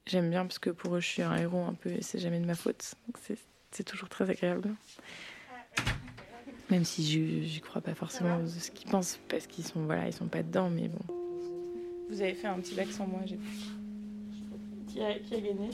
j'aime 0.05 0.29
bien 0.29 0.45
parce 0.45 0.59
que 0.59 0.69
pour 0.69 0.95
eux, 0.95 0.99
je 0.99 1.07
suis 1.07 1.23
un 1.23 1.35
héros 1.35 1.65
un 1.65 1.73
peu 1.73 1.89
et 1.89 2.03
c'est 2.03 2.19
jamais 2.19 2.39
de 2.39 2.45
ma 2.45 2.55
faute. 2.55 2.93
Donc 3.07 3.17
c'est 3.71 3.83
toujours 3.83 4.09
très 4.09 4.29
agréable. 4.29 4.75
Même 6.69 6.85
si 6.85 7.49
je 7.49 7.59
crois 7.61 7.81
pas 7.81 7.95
forcément 7.95 8.45
ce 8.47 8.69
qu'ils 8.69 8.89
pensent 8.91 9.19
parce 9.27 9.47
qu'ils 9.47 9.65
sont 9.65 9.85
voilà 9.85 10.05
ils 10.05 10.13
sont 10.13 10.27
pas 10.27 10.43
dedans, 10.43 10.69
mais 10.69 10.87
bon. 10.87 11.20
Vous 12.11 12.21
avez 12.21 12.33
fait 12.33 12.47
un 12.47 12.59
petit 12.59 12.75
bac 12.75 12.87
sans 12.91 13.07
moi, 13.07 13.21
j'ai 13.25 13.39
qui 14.87 15.01
a, 15.01 15.13
qui 15.13 15.35
a 15.35 15.39
gagné 15.39 15.69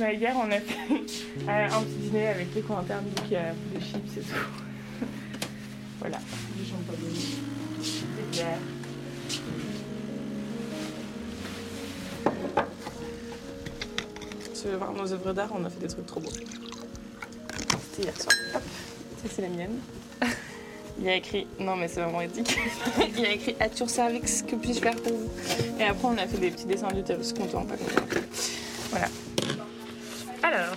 Ouais, 0.00 0.16
hier 0.16 0.34
on 0.34 0.50
a 0.50 0.60
fait 0.60 0.94
un 1.48 1.82
petit 1.82 1.96
dîner 1.98 2.28
avec 2.28 2.54
les 2.54 2.62
coins 2.62 2.78
internes, 2.78 3.04
donc 3.04 3.26
il 3.26 3.32
y 3.32 3.36
a 3.36 3.52
des 3.52 3.80
chips 3.80 4.16
et 4.16 4.20
tout. 4.20 5.06
voilà, 6.00 6.18
du 6.56 6.64
champagne, 6.64 6.96
des 8.16 8.22
bières. 8.32 8.58
Si 14.54 14.62
tu 14.62 14.68
veux 14.68 14.76
voir 14.76 14.94
nos 14.94 15.12
œuvres 15.12 15.34
d'art, 15.34 15.50
on 15.54 15.64
a 15.66 15.70
fait 15.70 15.80
des 15.80 15.88
trucs 15.88 16.06
trop 16.06 16.20
beaux. 16.20 16.30
C'était 17.90 18.04
hier 18.04 18.16
soir. 18.18 18.34
Hop, 18.54 18.62
ça 19.22 19.28
c'est 19.30 19.42
la 19.42 19.48
mienne. 19.50 19.78
Il 21.02 21.08
a 21.08 21.16
écrit, 21.16 21.48
non 21.58 21.74
mais 21.74 21.88
c'est 21.88 22.00
vraiment 22.00 22.20
éthique, 22.20 22.56
il 23.18 23.26
a 23.26 23.32
écrit 23.32 23.56
à 23.58 23.66
your 23.66 23.90
cervix, 23.90 24.40
que 24.42 24.54
puis-je 24.54 24.78
faire 24.78 24.94
pour 24.94 25.12
vous 25.12 25.30
Et 25.80 25.82
après 25.82 26.06
on 26.06 26.16
a 26.16 26.28
fait 26.28 26.38
des 26.38 26.52
petits 26.52 26.64
dessins 26.64 26.92
d'utérus, 26.92 27.32
content, 27.32 27.64
pas 27.64 27.76
content. 27.76 28.06
Voilà. 28.90 29.08
Alors. 30.44 30.76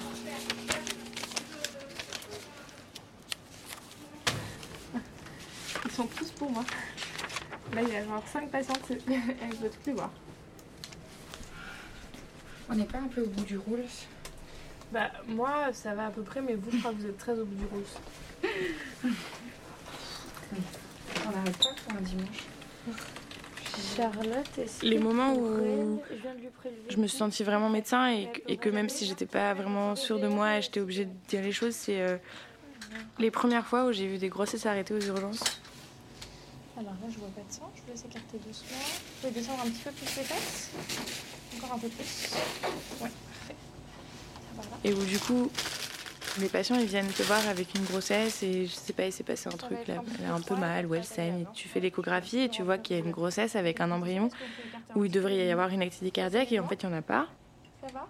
Ils 5.85 5.91
sont 5.91 6.07
tous 6.07 6.31
pour 6.31 6.49
moi. 6.49 6.63
Là 7.75 7.81
il 7.83 7.89
y 7.89 7.95
a 7.95 8.03
genre 8.03 8.23
5 8.33 8.49
patientes, 8.49 8.79
elles 8.89 9.57
veulent 9.61 9.69
toutes 9.69 9.85
les 9.85 9.93
voir. 9.93 10.09
On 12.67 12.73
n'est 12.73 12.85
pas 12.85 12.97
un 12.97 13.09
peu 13.09 13.21
au 13.21 13.27
bout 13.27 13.43
du 13.43 13.59
rouleau 13.59 13.83
Bah 14.91 15.11
moi 15.27 15.71
ça 15.71 15.93
va 15.93 16.07
à 16.07 16.09
peu 16.09 16.23
près, 16.23 16.41
mais 16.41 16.55
vous 16.55 16.71
je 16.71 16.79
crois 16.79 16.93
que 16.93 16.97
vous 16.97 17.05
êtes 17.09 17.19
très 17.19 17.33
au 17.33 17.45
bout 17.45 17.53
du 17.53 17.65
rouleau. 17.67 19.13
On 21.27 21.31
n'arrête 21.31 21.57
pas 21.57 21.69
pour 21.87 21.97
un 21.97 22.01
dimanche. 22.01 22.43
Charlotte, 23.97 24.57
est-ce 24.57 24.85
Les 24.85 24.97
que 24.97 25.01
moments 25.01 25.33
tu 25.33 25.39
où 25.39 25.99
je 26.09 26.15
viens 26.21 26.33
de 26.33 26.39
lui 26.39 26.47
prélever 26.49 26.81
je 26.89 26.97
me 26.97 27.07
suis 27.07 27.17
sentie 27.17 27.43
vraiment 27.43 27.69
médecin 27.69 28.07
et, 28.07 28.31
que- 28.31 28.41
et 28.47 28.57
que 28.57 28.69
même 28.69 28.87
si 28.89 29.05
j'étais 29.05 29.25
pas 29.25 29.53
vraiment 29.53 29.95
sûre 29.95 30.19
de 30.19 30.27
moi 30.27 30.57
et 30.57 30.61
j'étais 30.61 30.79
obligée 30.79 31.05
de 31.05 31.11
dire 31.27 31.41
les 31.41 31.51
choses, 31.51 31.75
c'est 31.75 32.01
euh, 32.01 32.17
les 33.19 33.31
premières 33.31 33.65
fois 33.65 33.85
où 33.85 33.91
j'ai 33.91 34.07
vu 34.07 34.17
des 34.17 34.29
grossesses 34.29 34.65
arrêtées 34.65 34.93
aux 34.93 35.01
urgences. 35.01 35.43
Alors 36.77 36.91
là, 36.93 37.07
je 37.09 37.17
vois 37.17 37.29
pas 37.29 37.41
de 37.47 37.51
sang. 37.53 37.69
Je 37.75 37.81
vous 37.81 37.87
laisse 37.91 38.03
écarter 38.05 38.37
doucement. 38.45 38.67
Vous 38.77 39.27
pouvez 39.27 39.33
descendre 39.41 39.61
un 39.65 39.69
petit 39.69 39.81
peu 39.83 39.91
plus 39.91 40.05
les 40.17 40.23
fesses. 40.23 40.69
Encore 41.57 41.73
un 41.73 41.79
peu 41.79 41.87
plus. 41.87 42.29
Ouais, 43.01 43.09
parfait. 44.57 44.79
Et 44.83 44.93
où 44.93 45.03
du 45.03 45.19
coup, 45.19 45.49
les 46.39 46.49
patients 46.49 46.75
ils 46.75 46.85
viennent 46.85 47.07
te 47.07 47.23
voir 47.23 47.47
avec 47.47 47.73
une 47.75 47.83
grossesse 47.85 48.43
et 48.43 48.65
je 48.65 48.71
sais 48.71 48.93
pas, 48.93 49.05
il 49.05 49.11
s'est 49.11 49.23
passé 49.23 49.47
un 49.47 49.57
truc 49.57 49.87
là, 49.87 50.01
elle 50.19 50.25
a 50.25 50.33
un 50.33 50.41
peu 50.41 50.55
mal 50.55 50.85
ou 50.85 50.95
elle 50.95 51.03
saigne. 51.03 51.45
Tu 51.53 51.67
fais 51.67 51.79
l'échographie 51.79 52.39
et 52.39 52.49
tu 52.49 52.61
vois 52.63 52.77
qu'il 52.77 52.97
y 52.97 52.99
a 53.01 53.03
une 53.03 53.11
grossesse 53.11 53.55
avec 53.55 53.79
un 53.81 53.91
embryon 53.91 54.29
où 54.95 55.05
il 55.05 55.11
devrait 55.11 55.37
y 55.37 55.51
avoir 55.51 55.69
une 55.69 55.81
activité 55.81 56.11
cardiaque 56.11 56.51
et 56.51 56.59
en 56.59 56.67
fait 56.67 56.83
il 56.83 56.89
n'y 56.89 56.95
en 56.95 56.97
a 56.97 57.01
pas. 57.01 57.27
Ça 57.81 57.93
va? 57.93 58.07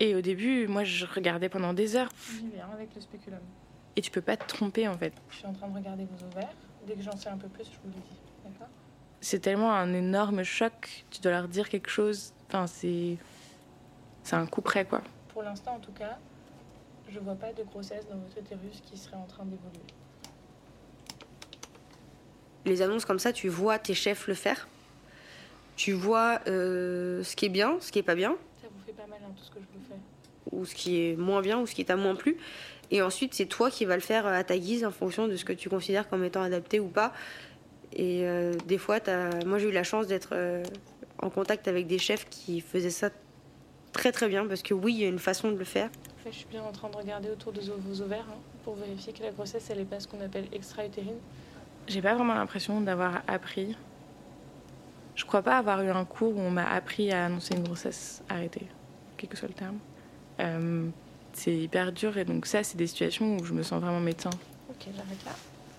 Et 0.00 0.14
au 0.14 0.20
début, 0.20 0.66
moi 0.66 0.84
je 0.84 1.06
regardais 1.06 1.48
pendant 1.48 1.72
des 1.72 1.96
heures 1.96 2.08
J'y 2.30 2.60
hein, 2.60 2.66
avec 2.72 2.94
le 2.94 3.00
spéculum. 3.00 3.40
et 3.96 4.02
tu 4.02 4.10
peux 4.10 4.20
pas 4.20 4.36
te 4.36 4.46
tromper 4.46 4.88
en 4.88 4.98
fait. 4.98 5.12
Je 5.30 5.36
suis 5.36 5.46
en 5.46 5.52
train 5.52 5.68
de 5.68 5.74
regarder 5.74 6.04
vos 6.04 6.26
ovaires. 6.26 6.52
Dès 6.86 6.94
que 6.94 7.02
j'en 7.02 7.16
sais 7.16 7.28
un 7.30 7.38
peu 7.38 7.48
plus, 7.48 7.64
je 7.64 7.70
vous 7.82 7.88
le 7.88 7.92
dis. 7.94 8.18
D'accord? 8.44 8.68
C'est 9.20 9.38
tellement 9.38 9.72
un 9.72 9.94
énorme 9.94 10.42
choc. 10.42 11.06
Tu 11.10 11.20
dois 11.22 11.32
leur 11.32 11.48
dire 11.48 11.70
quelque 11.70 11.88
chose. 11.88 12.34
Enfin, 12.48 12.66
c'est. 12.66 13.16
C'est 14.22 14.36
un 14.36 14.44
coup 14.46 14.60
près, 14.60 14.84
quoi. 14.84 15.00
Pour 15.28 15.42
l'instant, 15.42 15.76
en 15.76 15.78
tout 15.78 15.92
cas, 15.92 16.18
je 17.08 17.18
vois 17.20 17.34
pas 17.34 17.52
de 17.52 17.62
grossesse 17.62 18.06
dans 18.08 18.16
votre 18.16 18.38
utérus 18.38 18.82
qui 18.84 18.96
serait 18.96 19.16
en 19.16 19.26
train 19.26 19.44
d'évoluer. 19.44 19.80
Les 22.64 22.82
annonces 22.82 23.04
comme 23.04 23.18
ça, 23.18 23.32
tu 23.32 23.48
vois 23.48 23.78
tes 23.78 23.94
chefs 23.94 24.26
le 24.26 24.34
faire? 24.34 24.68
Tu 25.76 25.92
vois 25.92 26.40
euh, 26.46 27.22
ce 27.22 27.36
qui 27.36 27.46
est 27.46 27.50
bien, 27.50 27.76
ce 27.80 27.92
qui 27.92 27.98
est 27.98 28.04
pas 28.04 28.14
bien, 28.14 28.36
Ça 28.62 28.68
vous 28.70 28.84
fait 28.86 28.92
pas 28.92 29.06
mal, 29.06 29.18
hein, 29.22 29.32
tout 29.36 29.44
ce 29.44 29.50
que 29.50 29.58
je 29.60 29.78
vous 29.78 29.84
fais. 29.86 29.98
ou 30.52 30.64
ce 30.64 30.74
qui 30.74 31.00
est 31.00 31.16
moins 31.16 31.42
bien, 31.42 31.60
ou 31.60 31.66
ce 31.66 31.74
qui 31.74 31.84
t'a 31.84 31.96
moins 31.96 32.14
plu? 32.14 32.36
Et 32.90 33.02
ensuite, 33.02 33.34
c'est 33.34 33.46
toi 33.46 33.70
qui 33.70 33.84
vas 33.84 33.96
le 33.96 34.02
faire 34.02 34.26
à 34.26 34.44
ta 34.44 34.56
guise 34.56 34.84
en 34.84 34.90
fonction 34.90 35.26
de 35.26 35.36
ce 35.36 35.44
que 35.44 35.52
tu 35.52 35.68
considères 35.68 36.08
comme 36.08 36.24
étant 36.24 36.42
adapté 36.42 36.80
ou 36.80 36.88
pas. 36.88 37.12
Et 37.92 38.24
euh, 38.24 38.54
des 38.66 38.78
fois, 38.78 38.98
moi 39.46 39.58
j'ai 39.58 39.68
eu 39.68 39.72
la 39.72 39.84
chance 39.84 40.06
d'être 40.06 40.30
euh, 40.32 40.62
en 41.20 41.30
contact 41.30 41.68
avec 41.68 41.86
des 41.86 41.98
chefs 41.98 42.28
qui 42.28 42.60
faisaient 42.60 42.90
ça 42.90 43.10
très 43.92 44.12
très 44.12 44.28
bien, 44.28 44.46
parce 44.46 44.62
que 44.62 44.74
oui, 44.74 44.94
il 44.94 45.00
y 45.00 45.04
a 45.04 45.08
une 45.08 45.18
façon 45.18 45.50
de 45.50 45.56
le 45.56 45.64
faire. 45.64 45.90
Fait, 46.24 46.32
je 46.32 46.38
suis 46.38 46.46
bien 46.50 46.62
en 46.62 46.72
train 46.72 46.88
de 46.88 46.96
regarder 46.96 47.28
autour 47.28 47.52
de 47.52 47.60
vos 47.60 48.00
ovaires 48.00 48.24
hein, 48.30 48.38
pour 48.64 48.76
vérifier 48.76 49.12
que 49.12 49.22
la 49.22 49.30
grossesse, 49.30 49.68
elle 49.68 49.80
est 49.80 49.84
pas 49.84 50.00
ce 50.00 50.08
qu'on 50.08 50.20
appelle 50.22 50.46
extra-utérine. 50.52 51.18
J'ai 51.86 52.00
pas 52.00 52.14
vraiment 52.14 52.32
l'impression 52.34 52.80
d'avoir 52.80 53.20
appris. 53.28 53.76
Je 55.16 55.24
crois 55.26 55.42
pas 55.42 55.58
avoir 55.58 55.82
eu 55.82 55.90
un 55.90 56.04
cours 56.06 56.34
où 56.34 56.40
on 56.40 56.50
m'a 56.50 56.66
appris 56.66 57.12
à 57.12 57.26
annoncer 57.26 57.54
une 57.54 57.62
grossesse 57.64 58.22
arrêtée, 58.30 58.66
quel 59.18 59.28
que 59.28 59.36
soit 59.36 59.48
le 59.48 59.54
terme. 59.54 59.78
Euh, 60.40 60.88
c'est 61.34 61.54
hyper 61.54 61.92
dur 61.92 62.16
et 62.16 62.24
donc 62.24 62.46
ça, 62.46 62.62
c'est 62.64 62.76
des 62.78 62.86
situations 62.86 63.36
où 63.36 63.44
je 63.44 63.52
me 63.52 63.62
sens 63.62 63.80
vraiment 63.82 64.00
médecin. 64.00 64.30
Ok, 64.70 64.86
j'arrête 64.96 65.24
là. 65.26 65.32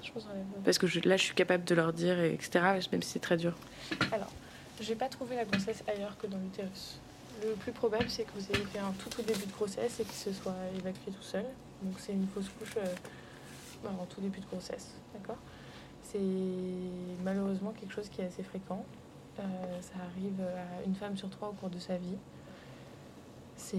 Je 0.03 0.11
vous 0.13 0.21
enlève 0.27 0.43
vos 0.55 0.61
Parce 0.63 0.77
que 0.77 0.85
je- 0.85 0.99
là, 1.01 1.17
je 1.17 1.23
suis 1.23 1.33
capable 1.33 1.63
de 1.63 1.73
leur 1.75 1.91
dire, 1.91 2.19
et 2.19 2.33
etc., 2.33 2.59
même 2.91 3.01
si 3.01 3.09
c'est 3.09 3.19
très 3.19 3.35
dur. 3.37 3.53
Alors, 4.11 4.31
j'ai 4.79 4.95
pas 4.95 5.09
trouvé 5.09 5.35
la 5.37 5.45
grossesse 5.45 5.83
ailleurs 5.87 6.15
que 6.17 6.27
dans 6.27 6.37
l'utérus. 6.37 6.99
Le 7.43 7.53
plus 7.55 7.71
probable, 7.71 8.09
c'est 8.09 8.23
que 8.23 8.31
vous 8.35 8.55
ayez 8.55 8.65
fait 8.65 8.79
un 8.79 8.93
tout 8.93 9.21
début 9.21 9.45
de 9.45 9.51
grossesse 9.51 9.99
et 9.99 10.03
qu'il 10.03 10.13
se 10.13 10.31
soit 10.33 10.55
évacué 10.77 11.11
tout 11.11 11.21
seul. 11.21 11.45
Donc 11.81 11.95
c'est 11.99 12.13
une 12.13 12.27
fausse 12.27 12.49
couche 12.57 12.75
euh, 12.77 12.85
bah, 13.83 13.91
en 13.99 14.05
tout 14.05 14.21
début 14.21 14.39
de 14.39 14.45
grossesse, 14.45 14.93
d'accord? 15.13 15.37
C'est 16.03 16.19
malheureusement 17.23 17.71
quelque 17.71 17.93
chose 17.93 18.09
qui 18.09 18.21
est 18.21 18.25
assez 18.25 18.43
fréquent. 18.43 18.85
Euh, 19.39 19.41
ça 19.81 19.95
arrive 20.11 20.41
à 20.41 20.85
une 20.85 20.95
femme 20.95 21.17
sur 21.17 21.29
trois 21.29 21.49
au 21.49 21.53
cours 21.53 21.69
de 21.69 21.79
sa 21.79 21.97
vie. 21.97 22.17
C'est 23.57 23.77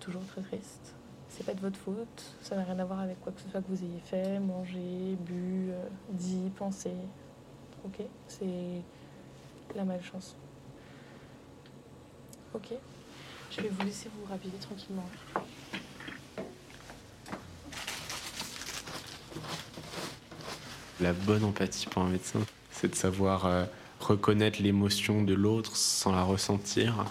toujours 0.00 0.24
très 0.26 0.42
triste. 0.42 0.94
C'est 1.28 1.44
pas 1.44 1.54
de 1.54 1.60
votre 1.60 1.78
faute. 1.78 2.36
Ça 2.42 2.56
n'a 2.56 2.64
rien 2.64 2.78
à 2.78 2.84
voir 2.84 3.00
avec 3.00 3.20
quoi 3.20 3.32
que 3.32 3.40
ce 3.40 3.48
soit 3.48 3.60
que 3.62 3.68
vous 3.68 3.82
ayez 3.82 4.00
fait, 4.00 4.38
mangé, 4.38 5.16
bu, 5.20 5.70
euh, 5.70 5.88
dit, 6.10 6.50
pensé. 6.56 6.92
Ok? 7.84 8.02
C'est 8.26 8.82
la 9.74 9.84
malchance. 9.84 10.36
Ok 12.52 12.72
Je 13.50 13.60
vais 13.60 13.68
vous 13.68 13.84
laisser 13.84 14.08
vous 14.14 14.28
rhabiller 14.28 14.58
tranquillement. 14.60 15.08
La 21.00 21.12
bonne 21.12 21.44
empathie 21.44 21.86
pour 21.86 22.02
un 22.02 22.08
médecin, 22.08 22.40
c'est 22.72 22.88
de 22.88 22.94
savoir 22.94 23.46
euh, 23.46 23.64
reconnaître 24.00 24.60
l'émotion 24.60 25.22
de 25.22 25.32
l'autre 25.32 25.76
sans 25.76 26.12
la 26.12 26.22
ressentir, 26.22 27.06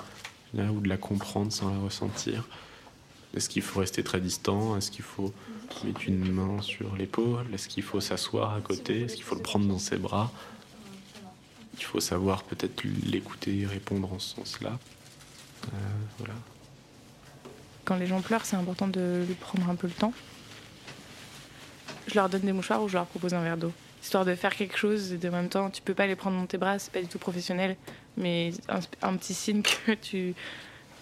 ou 0.53 0.81
de 0.81 0.89
la 0.89 0.97
comprendre 0.97 1.51
sans 1.51 1.71
la 1.71 1.79
ressentir. 1.79 2.47
Est-ce 3.35 3.47
qu'il 3.49 3.61
faut 3.61 3.79
rester 3.79 4.03
très 4.03 4.19
distant? 4.19 4.75
Est-ce 4.75 4.91
qu'il 4.91 5.03
faut 5.03 5.33
mettre 5.83 6.01
une 6.07 6.31
main 6.31 6.61
sur 6.61 6.95
l'épaule? 6.95 7.45
Est-ce 7.53 7.67
qu'il 7.67 7.83
faut 7.83 8.01
s'asseoir 8.01 8.55
à 8.55 8.61
côté? 8.61 9.03
Est-ce 9.03 9.15
qu'il 9.15 9.23
faut 9.23 9.35
le 9.35 9.41
prendre 9.41 9.67
dans 9.67 9.79
ses 9.79 9.97
bras? 9.97 10.31
Il 11.77 11.83
faut 11.83 11.99
savoir 11.99 12.43
peut-être 12.43 12.83
l'écouter 13.05 13.59
et 13.59 13.65
répondre 13.65 14.11
en 14.11 14.19
ce 14.19 14.35
sens-là. 14.35 14.77
Euh, 15.69 15.77
voilà. 16.17 16.33
Quand 17.85 17.95
les 17.95 18.07
gens 18.07 18.21
pleurent, 18.21 18.45
c'est 18.45 18.55
important 18.55 18.87
de 18.87 19.23
lui 19.27 19.35
prendre 19.35 19.69
un 19.69 19.75
peu 19.75 19.87
le 19.87 19.93
temps. 19.93 20.13
Je 22.07 22.15
leur 22.15 22.29
donne 22.29 22.41
des 22.41 22.53
mouchoirs 22.53 22.83
ou 22.83 22.87
je 22.87 22.95
leur 22.95 23.05
propose 23.05 23.33
un 23.33 23.43
verre 23.43 23.57
d'eau. 23.57 23.71
Histoire 24.01 24.25
de 24.25 24.33
faire 24.35 24.55
quelque 24.55 24.77
chose 24.77 25.11
et 25.11 25.17
de 25.17 25.27
en 25.27 25.33
même 25.33 25.49
temps, 25.49 25.69
tu 25.69 25.81
peux 25.81 25.93
pas 25.93 26.07
les 26.07 26.15
prendre 26.15 26.37
dans 26.37 26.45
tes 26.45 26.57
bras, 26.57 26.79
c'est 26.79 26.91
pas 26.91 27.01
du 27.01 27.07
tout 27.07 27.19
professionnel, 27.19 27.75
mais 28.15 28.51
un, 28.69 28.79
un 29.01 29.17
petit 29.17 29.33
signe 29.33 29.61
que 29.61 29.93
tu 29.93 30.33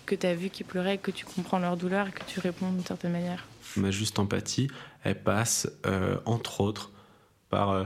que 0.07 0.15
as 0.25 0.33
vu 0.33 0.49
qu'ils 0.49 0.65
pleuraient, 0.65 0.97
que 0.97 1.11
tu 1.11 1.25
comprends 1.25 1.59
leur 1.59 1.77
douleur 1.77 2.07
et 2.07 2.11
que 2.11 2.23
tu 2.25 2.39
réponds 2.39 2.71
d'une 2.71 2.85
certaine 2.85 3.11
manière. 3.11 3.45
Ma 3.75 3.91
juste 3.91 4.17
empathie, 4.17 4.69
elle 5.03 5.21
passe 5.21 5.69
euh, 5.85 6.17
entre 6.25 6.61
autres 6.61 6.91
par 7.49 7.71
euh, 7.71 7.83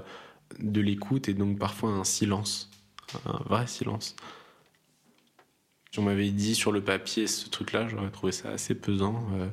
de 0.59 0.79
l'écoute 0.79 1.27
et 1.27 1.33
donc 1.33 1.57
parfois 1.57 1.89
un 1.89 2.03
silence, 2.03 2.69
un 3.25 3.41
vrai 3.45 3.67
silence. 3.67 4.15
Si 5.91 5.99
on 5.99 6.03
m'avait 6.03 6.29
dit 6.29 6.55
sur 6.55 6.71
le 6.71 6.81
papier 6.81 7.27
ce 7.27 7.49
truc-là, 7.49 7.89
j'aurais 7.89 8.09
trouvé 8.11 8.31
ça 8.31 8.49
assez 8.49 8.73
pesant, 8.75 9.27
euh, 9.33 9.47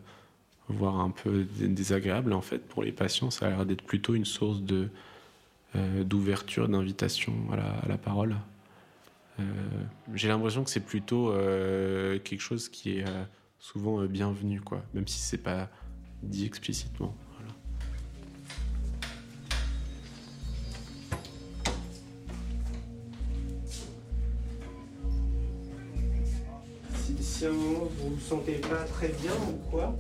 voire 0.69 1.01
un 1.01 1.11
peu 1.11 1.45
désagréable. 1.59 2.33
En 2.33 2.43
fait, 2.43 2.59
pour 2.59 2.85
les 2.85 2.93
patients, 2.93 3.33
ça 3.33 3.47
a 3.47 3.51
l'air 3.51 3.67
d'être 3.67 3.83
plutôt 3.83 4.15
une 4.15 4.25
source 4.25 4.61
de 4.61 4.89
euh, 5.75 6.05
d'ouverture, 6.05 6.69
d'invitation 6.69 7.35
à 7.53 7.89
la, 7.89 7.99
parole. 7.99 8.37
Euh, 9.41 9.43
J'ai 10.15 10.29
l'impression 10.29 10.63
que 10.63 10.71
c'est 10.71 10.85
plutôt 10.85 11.33
quelque 12.23 12.41
chose 12.41 12.69
qui 12.69 12.99
est 12.99 13.05
souvent 13.59 14.05
bienvenu, 14.05 14.61
quoi, 14.61 14.85
même 14.95 15.09
si 15.09 15.19
c'est 15.19 15.43
pas 15.43 15.69
dit 16.23 16.47
explicitement. 16.47 17.17
Si, 27.39 27.47
à 27.47 27.51
un 27.51 27.53
moment 27.53 27.89
vous 27.99 28.15
vous 28.17 28.21
sentez 28.21 28.55
pas 28.55 28.83
très 28.95 29.09
bien 29.09 29.31
ou 29.33 29.71
quoi, 29.71 29.95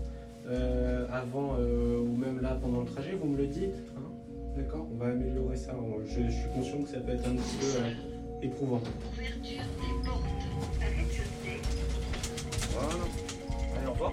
euh, 0.48 1.06
avant 1.12 1.54
euh, 1.60 2.00
ou 2.00 2.16
même 2.16 2.40
là 2.40 2.58
pendant 2.60 2.80
le 2.80 2.86
trajet, 2.86 3.12
vous 3.12 3.28
me 3.28 3.36
le 3.38 3.46
dites. 3.46 3.74
hein. 3.96 4.00
D'accord 4.56 4.88
On 4.92 4.96
va 4.96 5.10
améliorer 5.12 5.56
ça. 5.56 5.72
On- 5.76 6.04
Je, 6.04 6.24
je 6.26 6.30
suis 6.32 6.48
conscient 6.52 6.82
que 6.82 6.90
ça 6.90 6.98
peut 6.98 7.12
être 7.12 7.28
un 7.28 7.36
petit 7.36 7.56
peu 7.60 7.66
euh, 7.80 8.42
éprouvant. 8.42 8.80
Voilà. 12.72 12.88
Allez, 13.76 13.86
au 13.86 13.92
revoir. 13.92 14.12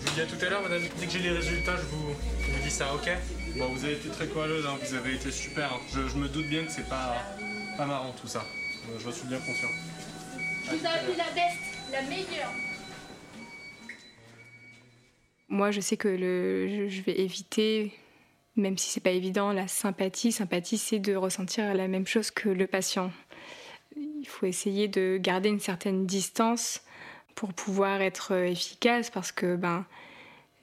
Je 0.00 0.06
vous 0.06 0.14
dis 0.14 0.20
à 0.20 0.26
tout 0.26 0.44
à 0.44 0.50
l'heure, 0.50 0.62
madame. 0.62 0.82
Dès 1.00 1.06
que 1.06 1.12
j'ai 1.12 1.18
les 1.20 1.30
résultats, 1.30 1.76
je 1.76 1.82
vous, 1.96 2.08
je 2.46 2.50
vous 2.52 2.62
dis 2.62 2.70
ça, 2.70 2.94
ok? 2.94 3.08
Bon, 3.58 3.72
vous 3.72 3.84
avez 3.84 3.94
été 3.94 4.08
très 4.10 4.26
courageuse, 4.26 4.66
hein, 4.66 4.76
vous 4.86 4.94
avez 4.94 5.14
été 5.14 5.30
super. 5.30 5.72
hein. 5.72 5.80
Je, 5.94 6.08
je 6.08 6.16
me 6.18 6.28
doute 6.28 6.46
bien 6.48 6.64
que 6.64 6.70
c'est 6.72 6.88
pas, 6.88 7.14
pas 7.78 7.86
marrant 7.86 8.12
tout 8.20 8.28
ça. 8.28 8.40
Euh, 8.90 8.98
Je 9.02 9.10
suis 9.10 9.26
bien 9.28 9.38
conscient. 9.38 9.68
Vous 10.70 10.86
appelé 10.86 11.16
la 11.16 11.30
best, 11.34 11.58
la 11.90 12.02
meilleure. 12.02 12.52
Moi, 15.48 15.70
je 15.70 15.80
sais 15.80 15.96
que 15.96 16.08
le, 16.08 16.68
je, 16.68 16.88
je 16.88 17.02
vais 17.02 17.18
éviter, 17.20 17.92
même 18.54 18.76
si 18.76 18.90
c'est 18.90 19.00
pas 19.00 19.12
évident, 19.12 19.52
la 19.52 19.66
sympathie. 19.66 20.30
Sympathie, 20.30 20.76
c'est 20.76 20.98
de 20.98 21.16
ressentir 21.16 21.72
la 21.74 21.88
même 21.88 22.06
chose 22.06 22.30
que 22.30 22.50
le 22.50 22.66
patient. 22.66 23.10
Il 23.96 24.26
faut 24.26 24.44
essayer 24.44 24.88
de 24.88 25.18
garder 25.18 25.48
une 25.48 25.60
certaine 25.60 26.04
distance 26.06 26.82
pour 27.34 27.54
pouvoir 27.54 28.02
être 28.02 28.34
euh, 28.34 28.44
efficace, 28.44 29.08
parce 29.08 29.32
que 29.32 29.56
ben, 29.56 29.86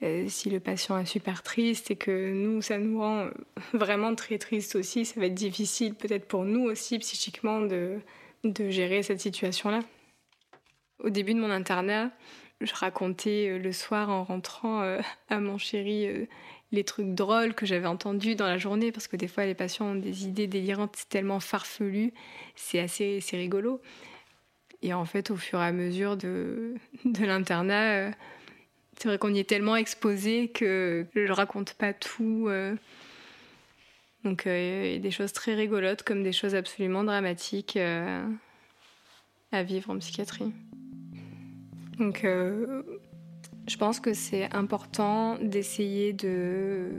euh, 0.02 0.26
si 0.28 0.50
le 0.50 0.60
patient 0.60 0.98
est 0.98 1.06
super 1.06 1.42
triste 1.42 1.90
et 1.90 1.96
que 1.96 2.32
nous, 2.32 2.62
ça 2.62 2.78
nous 2.78 3.00
rend 3.00 3.24
euh, 3.24 3.30
vraiment 3.72 4.14
très 4.14 4.38
triste 4.38 4.76
aussi, 4.76 5.04
ça 5.04 5.18
va 5.18 5.26
être 5.26 5.34
difficile 5.34 5.94
peut-être 5.94 6.28
pour 6.28 6.44
nous 6.44 6.62
aussi 6.62 6.98
psychiquement 7.00 7.60
de, 7.60 7.98
de 8.44 8.70
gérer 8.70 9.02
cette 9.02 9.20
situation-là. 9.20 9.80
Au 10.98 11.10
début 11.10 11.34
de 11.34 11.40
mon 11.40 11.50
internat, 11.50 12.10
je 12.60 12.74
racontais 12.74 13.48
euh, 13.48 13.58
le 13.58 13.72
soir 13.72 14.08
en 14.10 14.24
rentrant 14.24 14.82
euh, 14.82 15.00
à 15.28 15.40
mon 15.40 15.58
chéri 15.58 16.06
euh, 16.06 16.26
les 16.72 16.84
trucs 16.84 17.14
drôles 17.14 17.54
que 17.54 17.66
j'avais 17.66 17.86
entendus 17.86 18.34
dans 18.34 18.46
la 18.46 18.58
journée, 18.58 18.92
parce 18.92 19.06
que 19.06 19.16
des 19.16 19.28
fois 19.28 19.44
les 19.44 19.54
patients 19.54 19.86
ont 19.86 19.94
des 19.94 20.24
idées 20.24 20.46
délirantes, 20.46 20.94
c'est 20.96 21.08
tellement 21.08 21.40
farfelu, 21.40 22.12
c'est 22.54 22.80
assez 22.80 23.20
c'est 23.20 23.36
rigolo. 23.36 23.80
Et 24.82 24.92
en 24.92 25.04
fait, 25.04 25.30
au 25.30 25.36
fur 25.36 25.60
et 25.60 25.64
à 25.64 25.72
mesure 25.72 26.16
de, 26.16 26.74
de 27.04 27.24
l'internat, 27.24 28.10
c'est 28.98 29.08
vrai 29.08 29.18
qu'on 29.18 29.32
y 29.32 29.38
est 29.38 29.48
tellement 29.48 29.76
exposé 29.76 30.48
que 30.48 31.06
je 31.14 31.32
raconte 31.32 31.74
pas 31.74 31.92
tout. 31.92 32.50
Donc 34.24 34.42
il 34.44 34.92
y 34.92 34.96
a 34.96 34.98
des 34.98 35.10
choses 35.10 35.32
très 35.32 35.54
rigolotes 35.54 36.02
comme 36.02 36.22
des 36.22 36.32
choses 36.32 36.54
absolument 36.54 37.04
dramatiques 37.04 37.78
à 39.52 39.62
vivre 39.62 39.90
en 39.90 39.98
psychiatrie. 39.98 40.52
Donc, 41.98 42.24
euh, 42.24 42.82
je 43.66 43.76
pense 43.76 44.00
que 44.00 44.12
c'est 44.12 44.52
important 44.54 45.38
d'essayer 45.40 46.12
de 46.12 46.90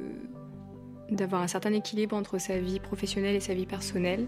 d'avoir 1.10 1.42
un 1.42 1.48
certain 1.48 1.72
équilibre 1.72 2.18
entre 2.18 2.38
sa 2.38 2.60
vie 2.60 2.82
professionnelle 2.82 3.36
et 3.36 3.39
sa 3.39 3.54
vie 3.54 3.66
personnelle. 3.66 4.27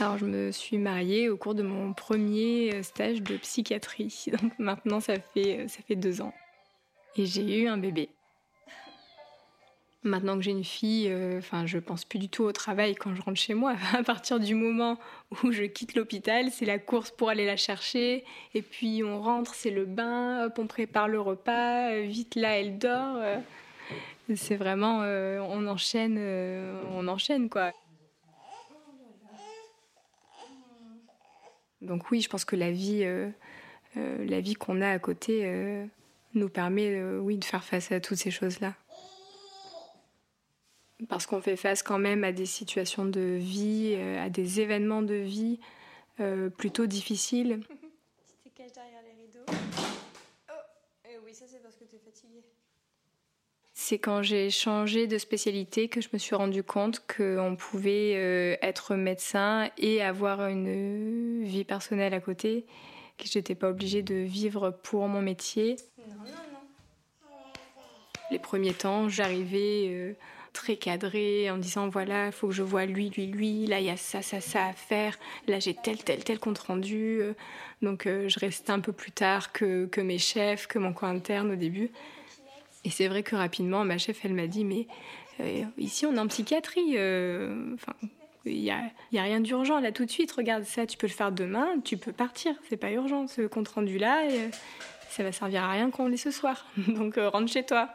Alors, 0.00 0.16
je 0.16 0.24
me 0.24 0.50
suis 0.50 0.78
mariée 0.78 1.28
au 1.28 1.36
cours 1.36 1.54
de 1.54 1.62
mon 1.62 1.92
premier 1.92 2.74
euh, 2.74 2.82
stage 2.82 3.22
de 3.22 3.36
psychiatrie. 3.36 4.24
Donc 4.40 4.58
maintenant, 4.58 4.98
ça 5.00 5.14
fait, 5.34 5.66
ça 5.68 5.80
fait 5.86 5.96
deux 5.96 6.22
ans. 6.22 6.32
Et 7.16 7.26
j'ai 7.26 7.60
eu 7.60 7.68
un 7.68 7.76
bébé. 7.76 8.08
Maintenant 10.02 10.36
que 10.36 10.40
j'ai 10.42 10.52
une 10.52 10.64
fille, 10.64 11.08
euh, 11.10 11.36
enfin, 11.38 11.66
je 11.66 11.76
pense 11.76 12.06
plus 12.06 12.18
du 12.18 12.30
tout 12.30 12.44
au 12.44 12.52
travail 12.52 12.94
quand 12.94 13.14
je 13.14 13.20
rentre 13.20 13.38
chez 13.38 13.52
moi. 13.52 13.74
À 13.92 14.02
partir 14.02 14.40
du 14.40 14.54
moment 14.54 14.98
où 15.44 15.52
je 15.52 15.64
quitte 15.64 15.94
l'hôpital, 15.94 16.50
c'est 16.50 16.64
la 16.64 16.78
course 16.78 17.10
pour 17.10 17.28
aller 17.28 17.44
la 17.44 17.58
chercher. 17.58 18.24
Et 18.54 18.62
puis 18.62 19.02
on 19.04 19.20
rentre, 19.20 19.54
c'est 19.54 19.70
le 19.70 19.84
bain, 19.84 20.46
hop, 20.46 20.58
on 20.58 20.66
prépare 20.66 21.08
le 21.08 21.20
repas. 21.20 21.90
euh, 21.90 22.06
Vite 22.06 22.36
là, 22.36 22.58
elle 22.58 22.78
dort. 22.78 23.16
euh. 23.18 23.36
C'est 24.34 24.56
vraiment, 24.56 25.00
euh, 25.02 25.40
on 25.40 25.66
enchaîne, 25.66 26.16
euh, 26.18 26.80
on 26.94 27.06
enchaîne 27.08 27.50
quoi. 27.50 27.72
Donc 31.80 32.10
oui, 32.10 32.20
je 32.20 32.28
pense 32.28 32.44
que 32.44 32.56
la 32.56 32.70
vie, 32.70 33.04
euh, 33.04 33.30
euh, 33.96 34.24
la 34.26 34.40
vie 34.40 34.54
qu'on 34.54 34.80
a 34.80 34.90
à 34.90 34.98
côté 34.98 35.42
euh, 35.44 35.86
nous 36.34 36.48
permet, 36.48 36.90
euh, 36.90 37.18
oui, 37.18 37.38
de 37.38 37.44
faire 37.44 37.64
face 37.64 37.90
à 37.92 38.00
toutes 38.00 38.18
ces 38.18 38.30
choses-là. 38.30 38.74
Parce 41.08 41.26
qu'on 41.26 41.40
fait 41.40 41.56
face 41.56 41.82
quand 41.82 41.98
même 41.98 42.24
à 42.24 42.32
des 42.32 42.46
situations 42.46 43.06
de 43.06 43.20
vie, 43.20 43.94
euh, 43.96 44.22
à 44.22 44.28
des 44.28 44.60
événements 44.60 45.02
de 45.02 45.14
vie 45.14 45.58
euh, 46.20 46.50
plutôt 46.50 46.86
difficiles. 46.86 47.60
Tu 48.42 48.50
te 48.50 48.56
caches 48.56 48.72
derrière 48.72 49.02
les 49.02 49.22
rideaux. 49.22 49.46
Oh 50.50 50.60
eh 51.06 51.18
Oui, 51.24 51.34
ça 51.34 51.46
c'est 51.46 51.62
parce 51.62 51.76
que 51.76 51.84
tu 51.84 51.96
es 51.96 51.98
fatiguée. 51.98 52.44
C'est 53.90 53.98
quand 53.98 54.22
j'ai 54.22 54.50
changé 54.50 55.08
de 55.08 55.18
spécialité 55.18 55.88
que 55.88 56.00
je 56.00 56.10
me 56.12 56.18
suis 56.18 56.36
rendu 56.36 56.62
compte 56.62 57.02
qu'on 57.08 57.56
pouvait 57.56 58.12
euh, 58.14 58.54
être 58.62 58.94
médecin 58.94 59.68
et 59.78 60.00
avoir 60.00 60.46
une 60.46 60.68
euh, 60.68 61.44
vie 61.44 61.64
personnelle 61.64 62.14
à 62.14 62.20
côté, 62.20 62.66
que 63.18 63.24
j'étais 63.26 63.56
pas 63.56 63.68
obligée 63.68 64.02
de 64.02 64.14
vivre 64.14 64.70
pour 64.84 65.08
mon 65.08 65.22
métier. 65.22 65.74
Les 68.30 68.38
premiers 68.38 68.74
temps, 68.74 69.08
j'arrivais 69.08 69.88
euh, 69.88 70.12
très 70.52 70.76
cadrée 70.76 71.50
en 71.50 71.58
disant 71.58 71.88
voilà, 71.88 72.26
il 72.26 72.32
faut 72.32 72.46
que 72.46 72.54
je 72.54 72.62
vois 72.62 72.86
lui, 72.86 73.10
lui, 73.10 73.26
lui, 73.26 73.66
là 73.66 73.80
il 73.80 73.86
y 73.86 73.90
a 73.90 73.96
ça, 73.96 74.22
ça, 74.22 74.40
ça 74.40 74.66
à 74.66 74.72
faire, 74.72 75.18
là 75.48 75.58
j'ai 75.58 75.74
tel, 75.74 75.98
tel, 75.98 76.22
tel 76.22 76.38
compte 76.38 76.60
rendu. 76.60 77.22
donc 77.82 78.04
je 78.04 78.38
restais 78.38 78.70
un 78.70 78.78
peu 78.78 78.92
plus 78.92 79.10
tard 79.10 79.50
que, 79.50 79.86
que 79.86 80.00
mes 80.00 80.18
chefs, 80.18 80.68
que 80.68 80.78
mon 80.78 80.92
coin 80.92 81.08
interne 81.08 81.50
au 81.50 81.56
début. 81.56 81.90
Et 82.84 82.90
c'est 82.90 83.08
vrai 83.08 83.22
que 83.22 83.36
rapidement, 83.36 83.84
ma 83.84 83.98
chef, 83.98 84.24
elle 84.24 84.34
m'a 84.34 84.46
dit 84.46 84.64
mais 84.64 84.86
euh, 85.40 85.64
ici 85.78 86.06
on 86.06 86.14
est 86.14 86.18
en 86.18 86.26
psychiatrie, 86.26 86.96
euh. 86.96 87.76
Il 88.46 88.62
n'y 88.62 88.70
a, 88.70 88.82
rien 89.12 89.40
d'urgent 89.40 89.80
là 89.80 89.92
tout 89.92 90.06
de 90.06 90.10
suite, 90.10 90.32
regarde 90.32 90.64
ça, 90.64 90.86
tu 90.86 90.96
peux 90.96 91.06
le 91.06 91.12
faire 91.12 91.30
demain, 91.30 91.78
tu 91.84 91.98
peux 91.98 92.12
partir, 92.12 92.54
c'est 92.70 92.78
pas 92.78 92.90
urgent 92.90 93.26
ce 93.26 93.42
compte 93.42 93.68
rendu 93.68 93.98
là, 93.98 94.22
euh, 94.30 94.48
ça 95.10 95.22
va 95.22 95.30
servir 95.30 95.62
à 95.64 95.72
rien 95.72 95.90
qu'on 95.90 96.08
l'ait 96.08 96.16
ce 96.16 96.30
soir, 96.30 96.64
donc 96.88 97.16
rentre 97.16 97.52
chez 97.52 97.64
toi. 97.64 97.90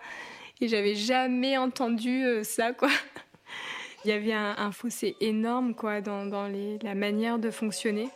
Et 0.61 0.67
j'avais 0.67 0.93
jamais 0.93 1.57
entendu 1.57 2.23
ça, 2.43 2.73
quoi. 2.73 2.89
Il 4.05 4.09
y 4.09 4.11
avait 4.11 4.33
un, 4.33 4.71
fossé 4.71 5.15
énorme, 5.19 5.73
quoi, 5.73 5.99
dans, 5.99 6.49
la 6.83 6.95
manière 6.95 7.39
de 7.39 7.49
fonctionner. 7.49 8.07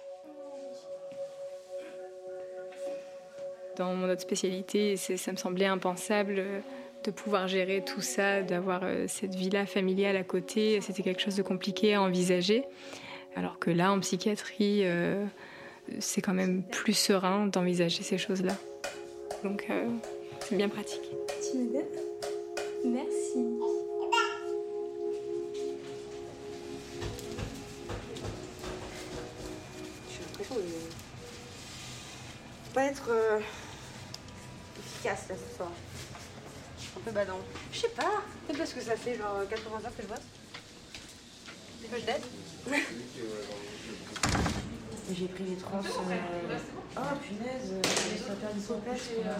Dans 3.79 3.95
mon 3.95 4.09
autre 4.09 4.19
spécialité, 4.21 4.97
c'est- 4.97 5.15
ça 5.15 5.31
me 5.31 5.37
semblait 5.37 5.65
impensable 5.65 6.35
euh, 6.37 6.59
de 7.05 7.11
pouvoir 7.11 7.47
gérer 7.47 7.81
tout 7.81 8.01
ça, 8.01 8.41
d'avoir 8.41 8.81
euh, 8.83 9.05
cette 9.07 9.33
vie-là 9.35 9.65
familiale 9.65 10.17
à 10.17 10.23
côté. 10.25 10.81
C'était 10.81 11.01
quelque 11.01 11.21
chose 11.21 11.37
de 11.37 11.43
compliqué 11.43 11.93
à 11.95 12.01
envisager. 12.01 12.65
Alors 13.37 13.57
que 13.57 13.71
là, 13.71 13.93
en 13.93 13.99
psychiatrie, 14.01 14.81
euh, 14.83 15.25
c'est 15.99 16.21
quand 16.21 16.33
même 16.33 16.61
plus 16.61 16.91
serein 16.91 17.47
d'envisager 17.47 18.03
ces 18.03 18.17
choses-là. 18.17 18.51
Donc, 19.45 19.65
euh, 19.69 19.85
c'est 20.41 20.57
bien 20.57 20.67
pratique. 20.67 20.99
Tu 21.49 21.57
Merci. 22.85 23.45
J'ai 30.09 30.19
l'impression 30.25 30.55
de 30.55 30.61
pas 32.73 32.83
être 32.83 33.09
euh, 33.09 33.39
efficace 34.99 35.29
là 35.29 35.35
ce 35.35 35.55
soir. 35.57 35.71
Un 36.97 36.99
peu 37.01 37.11
badant. 37.11 37.39
Je 37.71 37.79
sais 37.79 37.89
pas, 37.89 38.21
peut-être 38.47 38.57
parce 38.57 38.73
que 38.73 38.81
ça 38.81 38.95
fait 38.95 39.15
genre 39.15 39.41
80 39.49 39.75
heures 39.85 39.95
que 39.95 40.03
je 40.03 40.07
bosse. 40.07 40.17
Je 41.81 41.87
J'ai 45.11 45.25
pris 45.27 45.43
les 45.43 45.55
trans. 45.55 45.81
euh, 45.81 46.57
Oh 46.97 47.01
punaise, 47.23 47.71
euh, 47.71 47.81
ça 48.27 48.33
perd 48.35 48.53
des 48.55 48.61
saupettes. 48.61 49.23
quoi. 49.23 49.33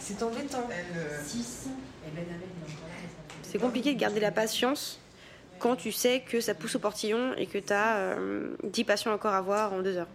C'est 0.00 0.22
embêtant. 0.22 0.68
6. 1.24 1.68
C'est 3.44 3.58
compliqué 3.58 3.94
de 3.94 4.00
garder 4.00 4.18
la 4.18 4.32
patience 4.32 4.98
quand 5.60 5.76
tu 5.76 5.92
sais 5.92 6.22
que 6.22 6.40
ça 6.40 6.54
pousse 6.54 6.74
au 6.74 6.80
portillon 6.80 7.34
et 7.36 7.46
que 7.46 7.58
tu 7.58 7.72
as 7.72 8.16
10 8.64 8.84
patients 8.84 9.12
encore 9.12 9.34
à 9.34 9.40
voir 9.40 9.72
en 9.72 9.82
2 9.82 9.96
heures. 9.98 10.08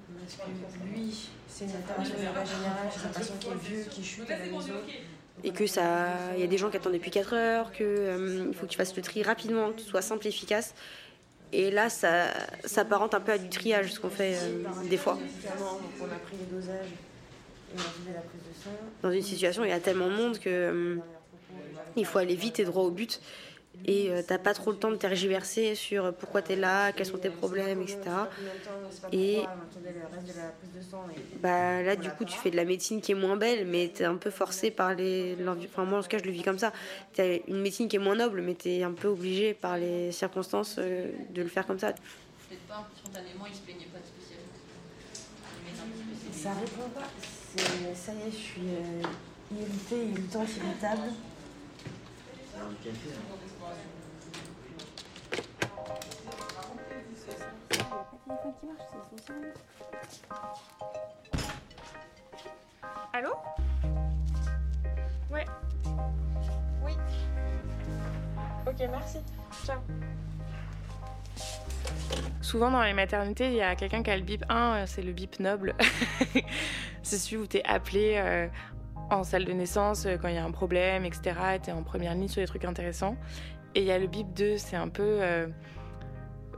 C'est 1.57 1.65
une 1.65 1.71
intervention 1.71 2.13
de 2.13 2.23
la 2.23 2.45
générale, 2.45 2.87
c'est 2.91 3.07
un 3.07 3.09
patient 3.09 3.33
qui 3.39 3.47
est 3.47 3.67
vieux, 3.67 3.83
qui 3.89 4.03
chute 4.03 4.29
à 4.29 4.37
la 4.37 4.45
maison. 4.45 4.73
Et 5.43 5.49
que 5.49 5.65
ça, 5.65 6.09
il 6.35 6.39
y 6.39 6.43
a 6.43 6.47
des 6.47 6.57
gens 6.59 6.69
qui 6.69 6.77
attendent 6.77 6.93
depuis 6.93 7.09
4 7.09 7.33
heures, 7.33 7.71
qu'il 7.71 8.53
faut 8.53 8.67
que 8.67 8.71
tu 8.71 8.77
fasses 8.77 8.95
le 8.95 9.01
tri 9.01 9.23
rapidement, 9.23 9.71
que 9.71 9.81
ce 9.81 9.87
soit 9.87 10.03
simple 10.03 10.27
et 10.27 10.29
efficace. 10.29 10.75
Et 11.51 11.71
là, 11.71 11.89
ça 11.89 12.27
s'apparente 12.63 13.15
un 13.15 13.21
peu 13.21 13.31
à 13.31 13.37
du 13.39 13.49
triage, 13.49 13.93
ce 13.93 13.99
qu'on 13.99 14.11
fait 14.11 14.35
euh, 14.35 14.63
des 14.87 14.97
fois. 14.97 15.17
On 15.99 16.05
a 16.05 16.19
pris 16.19 16.37
les 16.37 16.45
dosages 16.55 16.89
et 16.89 17.75
on 17.75 17.79
a 17.79 17.81
fait 17.81 18.13
la 18.13 18.19
prise 18.19 18.41
de 18.41 18.63
sang. 18.63 18.69
Dans 19.01 19.11
une 19.11 19.23
situation 19.23 19.63
où 19.63 19.65
il 19.65 19.71
y 19.71 19.73
a 19.73 19.79
tellement 19.79 20.09
de 20.09 20.15
monde 20.15 20.37
que 20.37 20.49
euh, 20.49 20.97
il 21.95 22.05
faut 22.05 22.19
aller 22.19 22.35
vite 22.35 22.59
et 22.59 22.65
droit 22.65 22.83
au 22.83 22.91
but. 22.91 23.19
Et 23.85 24.09
euh, 24.09 24.21
t'as 24.25 24.37
pas 24.37 24.53
trop 24.53 24.71
le 24.71 24.77
temps 24.77 24.91
de 24.91 24.97
tergiverser 24.97 25.75
sur 25.75 26.13
pourquoi 26.13 26.41
t'es 26.41 26.55
là, 26.55 26.91
quels 26.91 27.05
sont 27.05 27.17
tes 27.17 27.29
problèmes, 27.29 27.81
etc. 27.81 27.99
Et 29.11 29.43
bah, 31.41 31.81
là, 31.81 31.95
du 31.95 32.09
coup, 32.09 32.25
tu 32.25 32.37
fais 32.37 32.51
de 32.51 32.55
la 32.55 32.65
médecine 32.65 33.01
qui 33.01 33.13
est 33.13 33.15
moins 33.15 33.37
belle, 33.37 33.65
mais 33.65 33.89
t'es 33.93 34.05
un 34.05 34.15
peu 34.15 34.29
forcé 34.29 34.71
par 34.71 34.93
les. 34.93 35.37
Enfin, 35.47 35.85
moi, 35.85 35.99
en 35.99 36.01
tout 36.01 36.09
cas, 36.09 36.17
je 36.17 36.23
le 36.23 36.31
vis 36.31 36.43
comme 36.43 36.59
ça. 36.59 36.73
T'as 37.13 37.37
une 37.47 37.61
médecine 37.61 37.87
qui 37.87 37.95
est 37.95 37.99
moins 37.99 38.15
noble, 38.15 38.41
mais 38.41 38.55
t'es 38.55 38.83
un 38.83 38.91
peu 38.91 39.07
obligé 39.07 39.53
par 39.53 39.77
les 39.77 40.11
circonstances 40.11 40.75
euh, 40.79 41.11
de 41.29 41.41
le 41.41 41.47
faire 41.47 41.65
comme 41.65 41.79
ça. 41.79 41.93
Peut-être 41.93 42.61
pas 42.67 42.89
spontanément, 42.97 43.45
il 43.47 43.55
se 43.55 43.61
plaignait 43.61 43.85
pas 43.85 43.99
de 43.99 44.05
spécialement. 44.05 44.47
Ça 46.31 46.53
répond 46.53 46.89
pas. 46.89 47.07
Ça 47.95 48.13
y 48.13 48.27
est, 48.27 48.31
je 48.31 48.35
suis 48.35 48.61
euh, 48.61 49.57
irritée, 49.57 50.11
irritante, 50.11 50.47
irritable. 50.57 51.13
Allô 63.13 63.31
Ouais. 65.31 65.45
Oui. 66.83 66.91
Ok, 68.67 68.75
merci. 68.91 69.17
Ciao. 69.65 69.79
Souvent 72.41 72.71
dans 72.71 72.83
les 72.83 72.93
maternités, 72.93 73.47
il 73.47 73.55
y 73.55 73.61
a 73.61 73.75
quelqu'un 73.75 74.03
qui 74.03 74.11
a 74.11 74.15
le 74.15 74.23
bip 74.23 74.45
1, 74.49 74.55
euh, 74.55 74.83
c'est 74.85 75.01
le 75.01 75.11
bip 75.11 75.39
noble. 75.39 75.75
c'est 77.01 77.17
celui 77.17 77.37
où 77.37 77.47
tu 77.47 77.57
es 77.57 77.65
appelé 77.65 78.15
euh, 78.17 78.47
en 79.09 79.23
salle 79.23 79.45
de 79.45 79.53
naissance 79.53 80.05
euh, 80.05 80.17
quand 80.21 80.27
il 80.27 80.35
y 80.35 80.37
a 80.37 80.43
un 80.45 80.51
problème, 80.51 81.05
etc. 81.05 81.33
Tu 81.63 81.69
es 81.69 81.73
en 81.73 81.83
première 81.83 82.13
ligne 82.13 82.27
sur 82.27 82.41
des 82.41 82.47
trucs 82.47 82.65
intéressants. 82.65 83.15
Et 83.75 83.81
il 83.81 83.85
y 83.85 83.91
a 83.91 83.99
le 83.99 84.07
bip 84.07 84.33
2, 84.33 84.57
c'est 84.57 84.75
un 84.75 84.89
peu. 84.89 85.03
euh, 85.03 85.47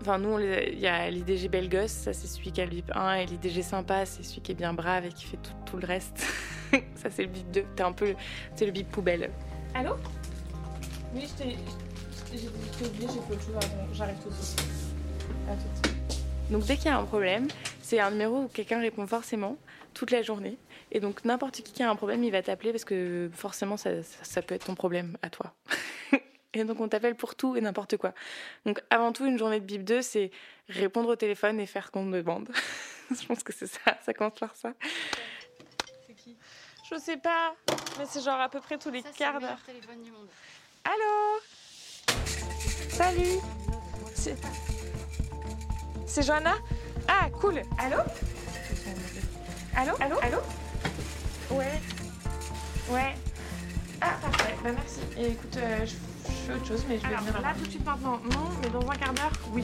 Enfin, 0.01 0.17
nous, 0.17 0.39
il 0.39 0.79
y 0.79 0.87
a 0.87 1.09
l'IDG 1.09 1.49
belle 1.49 1.67
gosse, 1.67 1.91
ça 1.91 2.13
c'est 2.13 2.27
celui 2.27 2.53
qui 2.53 2.61
a 2.61 2.63
le 2.63 2.71
bip 2.71 2.89
1, 2.95 3.15
et 3.15 3.25
l'IDG 3.25 3.61
sympa, 3.61 4.05
c'est 4.05 4.23
celui 4.23 4.39
qui 4.39 4.53
est 4.53 4.55
bien 4.55 4.73
brave 4.73 5.05
et 5.05 5.09
qui 5.09 5.25
fait 5.25 5.35
tout, 5.35 5.51
tout 5.65 5.75
le 5.75 5.85
reste. 5.85 6.25
ça 6.95 7.09
c'est 7.09 7.23
le 7.23 7.27
bip 7.27 7.51
2, 7.51 7.65
t'es 7.75 7.83
un 7.83 7.91
peu. 7.91 8.15
C'est 8.55 8.65
le 8.65 8.71
bip 8.71 8.89
poubelle. 8.89 9.29
Allô? 9.75 9.95
Oui, 11.13 11.27
je 11.27 11.43
t'ai 11.43 11.57
je 12.31 12.85
oublié, 12.85 13.07
j'ai 13.07 13.19
fait 13.19 13.33
autre 13.33 13.41
chose 13.41 13.55
avant. 13.57 13.93
J'arrive 13.93 14.15
tout 14.23 14.29
de 14.29 14.35
suite. 14.35 14.61
À 15.49 15.53
tout 15.53 15.81
de 15.81 15.87
suite. 15.87 16.23
Donc 16.49 16.65
dès 16.65 16.77
qu'il 16.77 16.85
y 16.85 16.89
a 16.89 16.97
un 16.97 17.03
problème, 17.03 17.47
c'est 17.81 17.99
un 17.99 18.11
numéro 18.11 18.43
où 18.43 18.47
quelqu'un 18.47 18.79
répond 18.79 19.05
forcément 19.05 19.57
toute 19.93 20.11
la 20.11 20.21
journée. 20.21 20.57
Et 20.91 20.99
donc 20.99 21.23
n'importe 21.25 21.55
qui 21.61 21.71
qui 21.73 21.83
a 21.83 21.89
un 21.89 21.95
problème, 21.95 22.23
il 22.23 22.31
va 22.31 22.41
t'appeler 22.41 22.71
parce 22.71 22.85
que 22.85 23.29
forcément 23.33 23.77
ça, 23.77 24.01
ça- 24.03 24.23
ça 24.23 24.41
peut 24.41 24.55
être 24.55 24.65
ton 24.65 24.75
problème 24.75 25.17
à 25.21 25.29
toi. 25.29 25.53
et 26.53 26.63
donc 26.63 26.79
on 26.79 26.87
t'appelle 26.87 27.15
pour 27.15 27.35
tout 27.35 27.55
et 27.55 27.61
n'importe 27.61 27.97
quoi. 27.97 28.13
Donc 28.65 28.81
avant 28.89 29.11
tout, 29.11 29.25
une 29.25 29.37
journée 29.37 29.59
de 29.59 29.65
bip 29.65 29.83
2, 29.83 30.01
c'est 30.01 30.31
répondre 30.67 31.09
au 31.09 31.15
téléphone 31.15 31.59
et 31.59 31.65
faire 31.65 31.91
qu'on 31.91 32.05
te 32.09 32.15
demande. 32.17 32.49
Je 33.11 33.25
pense 33.25 33.43
que 33.43 33.53
c'est 33.53 33.67
ça, 33.67 33.97
ça 34.05 34.13
commence 34.13 34.39
par 34.39 34.55
ça. 34.55 34.73
C'est 36.07 36.13
qui? 36.13 36.37
Je 36.91 36.97
sais 36.97 37.17
pas, 37.17 37.55
mais 37.99 38.05
c'est 38.07 38.21
genre 38.21 38.39
à 38.39 38.49
peu 38.49 38.59
près 38.61 38.77
tous 38.79 38.89
les 38.91 39.01
Ça, 39.01 39.09
quarts 39.15 39.35
le 39.35 39.41
d'heure. 39.41 39.61
téléphone 39.65 40.01
du 40.01 40.11
monde. 40.11 40.27
Allô? 40.83 41.39
Salut 42.89 43.39
C'est... 44.15 44.35
C'est 46.07 46.23
Johanna? 46.23 46.55
Ah, 47.07 47.29
cool 47.39 47.61
Allô? 47.77 47.97
Allô 49.79 49.93
Allô 50.01 50.17
Allô 50.21 50.37
Ouais. 51.51 51.79
Ouais. 52.91 53.15
Ah, 54.01 54.09
parfait. 54.21 54.53
Bah, 54.61 54.71
merci. 54.73 54.99
Et 55.17 55.31
écoute, 55.31 55.55
euh, 55.55 55.85
je, 55.85 55.91
je 55.91 56.31
fais 56.47 56.53
autre 56.53 56.67
chose, 56.67 56.83
mais 56.89 56.97
je 56.99 57.07
vais 57.07 57.15
venir 57.15 57.41
là 57.41 57.53
tout 57.57 57.63
de 57.63 57.69
suite 57.69 57.85
maintenant. 57.85 58.19
Non, 58.29 58.49
mais 58.61 58.69
dans 58.71 58.89
un 58.89 58.95
quart 58.95 59.13
d'heure, 59.13 59.31
oui. 59.53 59.63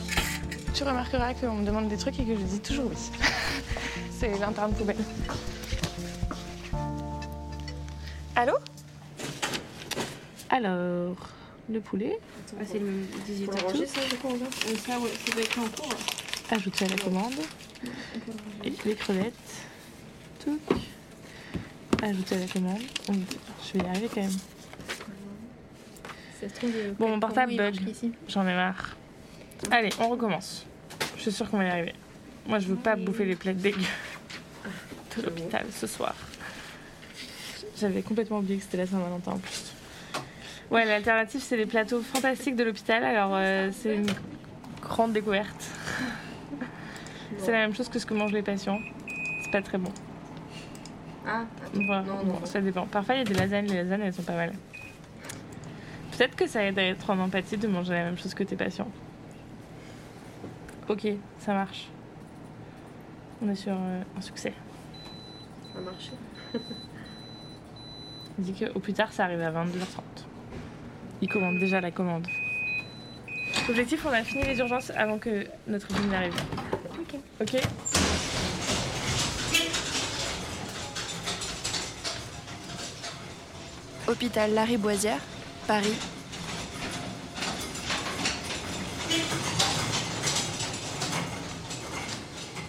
Tu 0.73 0.83
remarqueras 0.85 1.33
qu'on 1.33 1.55
me 1.55 1.65
demande 1.65 1.89
des 1.89 1.97
trucs 1.97 2.17
et 2.17 2.23
que 2.23 2.33
je 2.33 2.41
dis 2.43 2.61
toujours 2.61 2.85
oui. 2.89 2.97
C'est 4.17 4.37
l'interne 4.39 4.71
poubelle. 4.73 4.95
Allô 8.37 8.53
Alors, 10.49 11.17
le 11.69 11.81
poulet. 11.81 12.17
Ah, 12.57 12.63
c'est 12.65 12.79
le 12.79 13.01
18 13.25 13.45
Faut 13.47 13.51
à 13.51 13.71
tout. 13.73 13.85
ça, 13.85 14.01
du 14.09 14.15
coup, 14.15 14.29
on 14.29 14.77
Ça, 14.77 14.97
ouais, 14.97 15.41
être 15.41 15.59
en 15.59 15.67
cours. 15.67 15.93
Ajoute 16.51 16.75
ça 16.77 16.85
à 16.85 16.87
la 16.87 16.97
commande. 16.97 17.33
Et 18.63 18.71
les 18.85 18.95
crevettes. 18.95 19.33
Touc. 20.45 20.61
Ajoute 22.03 22.31
à 22.31 22.37
la 22.37 22.45
commande. 22.47 22.81
Je 23.09 23.77
vais 23.79 23.85
y 23.85 23.87
arriver 23.89 24.09
quand 24.13 24.21
même. 24.21 24.31
Ça 26.39 26.49
se 26.49 26.53
trouve, 26.55 26.71
euh, 26.75 26.91
Bon, 26.99 27.09
mon 27.09 27.19
portable 27.19 27.53
il 27.53 27.57
bug. 27.57 27.75
marche 27.81 27.89
ici. 27.89 28.11
J'en 28.27 28.47
ai 28.47 28.53
marre. 28.53 28.95
Allez, 29.71 29.89
on 29.99 30.09
recommence. 30.09 30.65
Je 31.17 31.21
suis 31.23 31.31
sûre 31.31 31.49
qu'on 31.49 31.57
va 31.57 31.65
y 31.65 31.69
arriver. 31.69 31.93
Moi, 32.45 32.59
je 32.59 32.67
veux 32.67 32.75
pas 32.75 32.95
bouffer 32.95 33.25
les 33.25 33.35
plats 33.35 33.53
dégueux 33.53 33.79
de 35.17 35.21
l'hôpital 35.23 35.65
ce 35.71 35.87
soir. 35.87 36.13
J'avais 37.79 38.01
complètement 38.03 38.39
oublié 38.39 38.57
que 38.57 38.63
c'était 38.63 38.77
la 38.77 38.85
Saint-Valentin 38.85 39.31
en 39.31 39.37
plus. 39.39 39.73
Ouais, 40.69 40.85
l'alternative, 40.85 41.41
c'est 41.41 41.57
les 41.57 41.65
plateaux 41.65 42.01
fantastiques 42.01 42.55
de 42.55 42.63
l'hôpital. 42.63 43.03
Alors, 43.03 43.31
euh, 43.33 43.69
c'est 43.71 43.95
une 43.95 44.11
grande 44.81 45.13
découverte. 45.13 45.69
c'est 47.39 47.51
la 47.51 47.59
même 47.59 47.73
chose 47.75 47.89
que 47.89 47.97
ce 47.99 48.05
que 48.05 48.13
mangent 48.13 48.31
les 48.33 48.41
patients. 48.43 48.79
C'est 49.43 49.51
pas 49.51 49.61
très 49.61 49.77
bon. 49.77 49.91
Ah, 51.27 51.43
Enfin, 51.77 52.01
Non, 52.03 52.23
bon, 52.23 52.33
non. 52.39 52.45
ça 52.45 52.61
dépend. 52.61 52.85
Parfois, 52.85 53.15
il 53.15 53.17
y 53.19 53.21
a 53.21 53.23
des 53.25 53.33
lasagnes. 53.33 53.67
Les 53.67 53.83
lasagnes, 53.83 54.01
elles 54.01 54.13
sont 54.13 54.23
pas 54.23 54.35
mal. 54.35 54.53
Peut-être 56.11 56.35
que 56.35 56.47
ça 56.47 56.63
aide 56.63 56.79
à 56.79 56.83
être 56.83 57.09
en 57.09 57.19
empathie 57.19 57.57
de 57.57 57.67
manger 57.67 57.93
la 57.93 58.03
même 58.05 58.17
chose 58.17 58.33
que 58.33 58.43
tes 58.43 58.55
patients. 58.55 58.89
Ok, 60.87 61.07
ça 61.39 61.53
marche. 61.53 61.87
On 63.41 63.49
est 63.49 63.55
sur 63.55 63.73
euh, 63.73 64.01
un 64.17 64.21
succès. 64.21 64.53
Ça 65.73 65.79
a 65.79 65.81
marché. 65.81 66.11
Il 68.37 68.43
dit 68.45 68.53
qu'au 68.53 68.79
plus 68.79 68.93
tard, 68.93 69.11
ça 69.11 69.25
arrive 69.25 69.41
à 69.41 69.51
22h30. 69.51 70.01
Il 71.21 71.29
commande 71.29 71.57
déjà 71.59 71.81
la 71.81 71.91
commande. 71.91 72.27
Objectif, 73.69 74.05
on 74.05 74.11
a 74.11 74.23
fini 74.23 74.43
les 74.43 74.59
urgences 74.59 74.91
avant 74.91 75.17
que 75.17 75.45
notre 75.67 75.87
ligne 75.97 76.11
n'arrive. 76.11 76.35
Ok. 76.99 77.15
Ok? 77.41 77.61
Hôpital 84.07 84.53
Lariboisière, 84.53 85.19
Paris. 85.67 85.95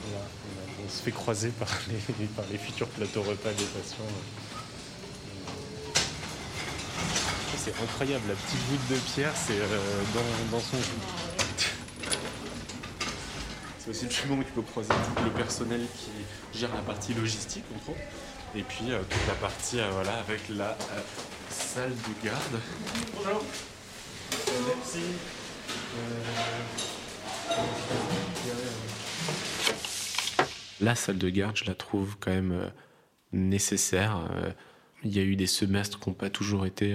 Voilà, 0.08 0.24
on, 0.24 0.82
a- 0.82 0.86
on 0.86 0.88
se 0.88 1.02
fait 1.02 1.10
croiser 1.12 1.50
par 1.50 1.68
les, 1.88 2.26
par 2.26 2.44
les 2.50 2.58
futurs 2.58 2.88
plateaux 2.88 3.22
repas 3.22 3.50
des 3.50 3.64
patients. 3.64 4.04
C'est 7.58 7.74
incroyable, 7.82 8.22
la 8.28 8.34
petite 8.34 8.60
voûte 8.70 8.88
de 8.90 8.94
pierre, 9.12 9.32
c'est 9.34 9.58
euh, 9.58 10.02
dans, 10.14 10.56
dans 10.56 10.62
son 10.62 10.76
C'est 13.80 13.90
aussi 13.90 14.06
le 14.22 14.28
moment 14.30 14.42
où 14.42 14.44
tu 14.44 14.52
peux 14.52 14.62
croiser 14.62 14.88
tout 15.16 15.24
le 15.24 15.30
personnel 15.30 15.80
qui 15.98 16.58
gère 16.58 16.72
la 16.74 16.82
partie 16.82 17.12
logistique, 17.14 17.64
entre 17.74 17.90
autres. 17.90 18.00
Et 18.54 18.62
puis 18.62 18.90
euh, 18.90 19.02
toute 19.02 19.26
la 19.26 19.34
partie 19.34 19.80
euh, 19.80 19.90
voilà, 19.90 20.18
avec 20.18 20.48
la 20.50 20.70
euh, 20.70 21.00
salle 21.50 21.90
de 21.90 22.24
garde. 22.24 22.60
Bonjour. 23.14 23.42
Merci. 24.66 25.00
La 30.80 30.94
salle 30.94 31.18
de 31.18 31.28
garde, 31.28 31.56
je 31.56 31.64
la 31.64 31.74
trouve 31.74 32.16
quand 32.20 32.30
même 32.30 32.70
nécessaire. 33.32 34.28
Il 35.04 35.14
y 35.14 35.20
a 35.20 35.22
eu 35.22 35.36
des 35.36 35.46
semestres 35.46 35.98
qui 35.98 36.08
n'ont 36.08 36.14
pas 36.14 36.28
toujours 36.28 36.66
été 36.66 36.94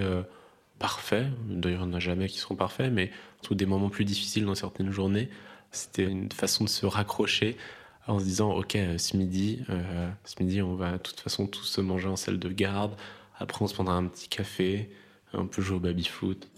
parfaits. 0.78 1.26
D'ailleurs, 1.48 1.82
il 1.82 1.88
n'y 1.88 1.94
en 1.94 1.96
a 1.96 2.00
jamais 2.00 2.28
qui 2.28 2.38
seront 2.38 2.54
parfaits, 2.54 2.92
mais 2.92 3.10
tous 3.42 3.54
des 3.54 3.66
moments 3.66 3.88
plus 3.88 4.04
difficiles 4.04 4.44
dans 4.44 4.54
certaines 4.54 4.92
journées, 4.92 5.28
c'était 5.72 6.04
une 6.04 6.30
façon 6.30 6.64
de 6.64 6.68
se 6.68 6.86
raccrocher 6.86 7.56
en 8.06 8.18
se 8.18 8.24
disant 8.24 8.52
ok 8.52 8.76
ce 8.98 9.16
midi 9.16 9.64
euh, 9.70 10.08
ce 10.24 10.42
midi 10.42 10.60
on 10.62 10.74
va 10.74 10.92
de 10.92 10.98
toute 10.98 11.20
façon 11.20 11.46
tous 11.46 11.64
se 11.64 11.80
manger 11.80 12.08
en 12.08 12.16
salle 12.16 12.38
de 12.38 12.48
garde. 12.48 12.94
Après 13.38 13.62
on 13.62 13.66
se 13.66 13.74
prendra 13.74 13.94
un 13.94 14.06
petit 14.06 14.28
café 14.28 14.90
on 15.34 15.46
peut 15.46 15.62
jouer 15.62 15.76
au 15.76 15.80
baby 15.80 16.04
foot. 16.04 16.48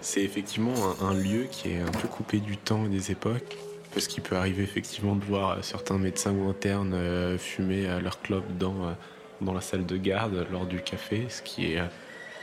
C'est 0.00 0.22
effectivement 0.22 0.74
un, 1.00 1.14
lieu 1.14 1.46
qui 1.50 1.70
est 1.70 1.80
un 1.80 1.92
peu 1.92 2.08
coupé 2.08 2.40
du 2.40 2.56
temps 2.56 2.86
et 2.86 2.88
des 2.88 3.10
époques 3.10 3.56
parce 3.92 4.08
qu'il 4.08 4.22
peut 4.22 4.36
arriver 4.36 4.62
effectivement 4.62 5.14
de 5.14 5.24
voir 5.24 5.62
certains 5.62 5.98
médecins 5.98 6.32
ou 6.32 6.48
internes 6.48 6.94
euh, 6.94 7.38
fumer 7.38 7.86
leur 8.00 8.20
clope 8.22 8.56
dans, 8.58 8.86
euh, 8.86 9.52
la 9.52 9.60
salle 9.60 9.86
de 9.86 9.96
garde 9.96 10.46
lors 10.50 10.66
du 10.66 10.80
café 10.80 11.26
ce 11.28 11.42
qui 11.42 11.72
est 11.72 11.78
euh, 11.78 11.86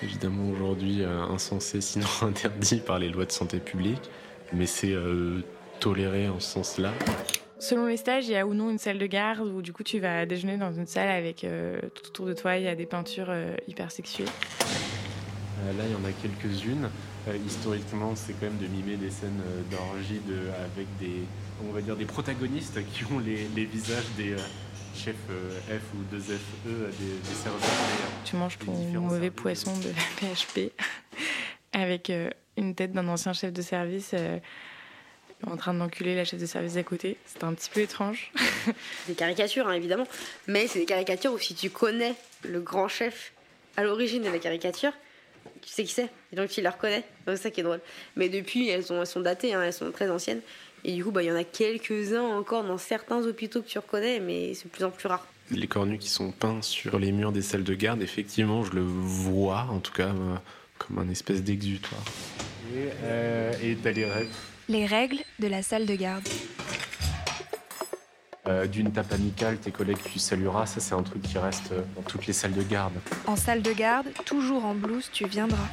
évidemment 0.02 0.50
aujourd'hui 0.50 1.02
euh, 1.02 1.22
insensé 1.24 1.82
sinon 1.82 2.08
interdit 2.22 2.80
par 2.80 3.00
les 3.00 3.10
lois 3.10 3.26
de 3.26 3.32
santé 3.32 3.60
publique. 3.60 4.10
Mais 4.54 4.66
c'est 4.66 4.94
euh, 4.94 5.42
toléré 5.80 6.28
en 6.28 6.40
ce 6.40 6.54
sens-là 6.54 6.92
Selon 7.60 7.88
les 7.88 7.98
stages, 7.98 8.26
il 8.26 8.32
y 8.32 8.38
a 8.38 8.48
ou 8.48 8.54
non 8.54 8.70
une 8.70 8.78
salle 8.78 8.98
de 8.98 9.06
garde 9.06 9.46
où 9.46 9.62
du 9.62 9.74
coup 9.74 9.84
tu 9.84 10.00
vas 10.00 10.26
déjeuner 10.26 10.56
dans 10.56 10.72
une 10.72 10.88
salle 10.88 11.10
avec 11.10 11.44
euh, 11.44 11.78
tout 11.94 12.08
autour 12.08 12.26
de 12.26 12.34
toi, 12.34 12.56
il 12.56 12.64
y 12.64 12.70
a 12.70 12.76
des 12.76 12.86
peintures 12.86 13.28
euh, 13.30 13.54
hyper 13.68 13.92
sexuées. 13.92 14.24
Euh, 14.24 15.78
là, 15.78 15.84
il 15.86 15.92
y 15.92 15.96
en 15.96 16.06
a 16.06 16.14
quelques-unes. 16.14 16.90
Historiquement, 17.46 18.16
c'est 18.16 18.34
quand 18.34 18.48
même 18.48 18.58
de 18.58 18.68
mimer 18.68 18.96
des 18.96 19.12
scènes 19.12 19.42
d'orgie 19.70 20.22
de, 20.26 20.50
avec 20.74 20.88
des, 21.00 21.26
on 21.68 21.72
va 21.72 21.82
dire, 21.82 21.96
des 21.96 22.06
protagonistes 22.06 22.80
qui 22.92 23.04
ont 23.12 23.20
les, 23.20 23.48
les 23.56 23.66
visages 23.66 24.08
des 24.18 24.36
chefs 24.96 25.16
F 25.70 25.84
ou 25.94 26.16
2FE, 26.16 26.30
des, 26.66 27.30
des 27.30 27.36
serveurs. 27.36 27.60
tu 28.26 28.36
manges 28.36 28.58
ton 28.58 28.72
mauvais 29.00 29.30
poisson 29.30 29.78
de 29.78 29.90
la 29.90 30.34
PHP 30.34 30.72
avec 31.74 32.12
une 32.58 32.74
tête 32.74 32.94
d'un 32.94 33.08
ancien 33.10 33.34
chef 33.34 33.54
de 33.54 33.62
service 33.62 34.16
en 35.48 35.58
train 35.58 35.74
d'enculer 35.74 36.16
la 36.16 36.26
chef 36.26 36.40
de 36.40 36.46
service 36.46 36.74
d'à 36.74 36.84
côté. 36.84 37.18
C'était 37.26 37.46
un 37.46 37.54
petit 37.54 37.70
peu 37.70 37.82
étrange. 37.82 38.32
des 39.08 39.14
caricatures, 39.14 39.68
hein, 39.68 39.74
évidemment. 39.74 40.08
Mais 40.48 40.68
c'est 40.68 40.80
des 40.80 40.86
caricatures 40.86 41.34
où 41.34 41.40
si 41.40 41.56
tu 41.56 41.70
connais 41.70 42.16
le 42.44 42.60
grand 42.60 42.88
chef 42.88 43.34
à 43.78 43.84
l'origine 43.84 44.24
de 44.24 44.30
la 44.30 44.40
caricature, 44.40 44.92
tu 45.62 45.70
sais 45.70 45.84
qui 45.84 45.94
c'est. 45.94 46.10
Et 46.34 46.36
donc 46.36 46.50
tu 46.50 46.62
la 46.62 46.72
reconnais. 46.72 47.04
C'est 47.26 47.38
ça 47.38 47.52
qui 47.52 47.62
est 47.62 47.64
drôle. 47.64 47.82
Mais 48.16 48.30
depuis, 48.30 48.68
elles 48.70 48.84
sont, 48.84 49.00
elles 49.00 49.08
sont 49.08 49.22
datées, 49.22 49.54
hein, 49.54 49.64
elles 49.64 49.74
sont 49.74 49.92
très 49.92 50.10
anciennes. 50.10 50.42
Et 50.84 50.94
du 50.94 51.04
coup, 51.04 51.12
bah, 51.12 51.24
il 51.24 51.28
y 51.28 51.32
en 51.32 51.36
a 51.36 51.44
quelques-uns 51.44 52.22
encore 52.22 52.64
dans 52.64 52.78
certains 52.78 53.26
hôpitaux 53.26 53.62
que 53.62 53.68
tu 53.68 53.80
reconnais, 53.80 54.20
mais 54.20 54.54
c'est 54.54 54.66
de 54.66 54.70
plus 54.70 54.84
en 54.84 54.92
plus 54.92 55.08
rare. 55.08 55.28
Les 55.52 55.68
cornus 55.68 56.00
qui 56.00 56.10
sont 56.10 56.32
peints 56.32 56.62
sur 56.62 57.00
les 57.00 57.12
murs 57.12 57.32
des 57.32 57.42
salles 57.42 57.64
de 57.64 57.74
garde, 57.74 58.02
effectivement, 58.02 58.64
je 58.64 58.74
le 58.74 58.82
vois, 58.82 59.68
en 59.72 59.80
tout 59.80 59.92
cas, 59.92 60.10
euh, 60.10 60.36
comme 60.78 61.00
un 61.00 61.10
espèce 61.10 61.44
d'exutoire. 61.44 62.02
Et 62.74 62.90
euh, 63.04 63.52
et 63.64 63.76
t'as 63.76 63.92
les 63.92 64.06
règles 64.06 64.30
Les 64.70 64.86
règles 64.86 65.18
de 65.40 65.48
la 65.48 65.64
salle 65.64 65.88
de 65.88 65.96
garde. 65.96 66.28
Euh, 68.48 68.68
D'une 68.68 68.92
tape 68.92 69.12
amicale, 69.12 69.58
tes 69.58 69.72
collègues 69.72 69.98
tu 70.12 70.20
salueras, 70.20 70.68
ça 70.68 70.80
c'est 70.80 70.94
un 70.94 71.02
truc 71.02 71.24
qui 71.24 71.40
reste 71.40 71.72
euh, 71.72 71.82
dans 71.96 72.04
toutes 72.04 72.28
les 72.28 72.34
salles 72.34 72.54
de 72.54 72.62
garde. 72.62 72.94
En 73.26 73.36
salle 73.36 73.64
de 73.64 73.74
garde, 73.74 74.06
toujours 74.26 74.66
en 74.66 74.76
blouse, 74.76 75.10
tu 75.12 75.26
viendras. 75.28 75.68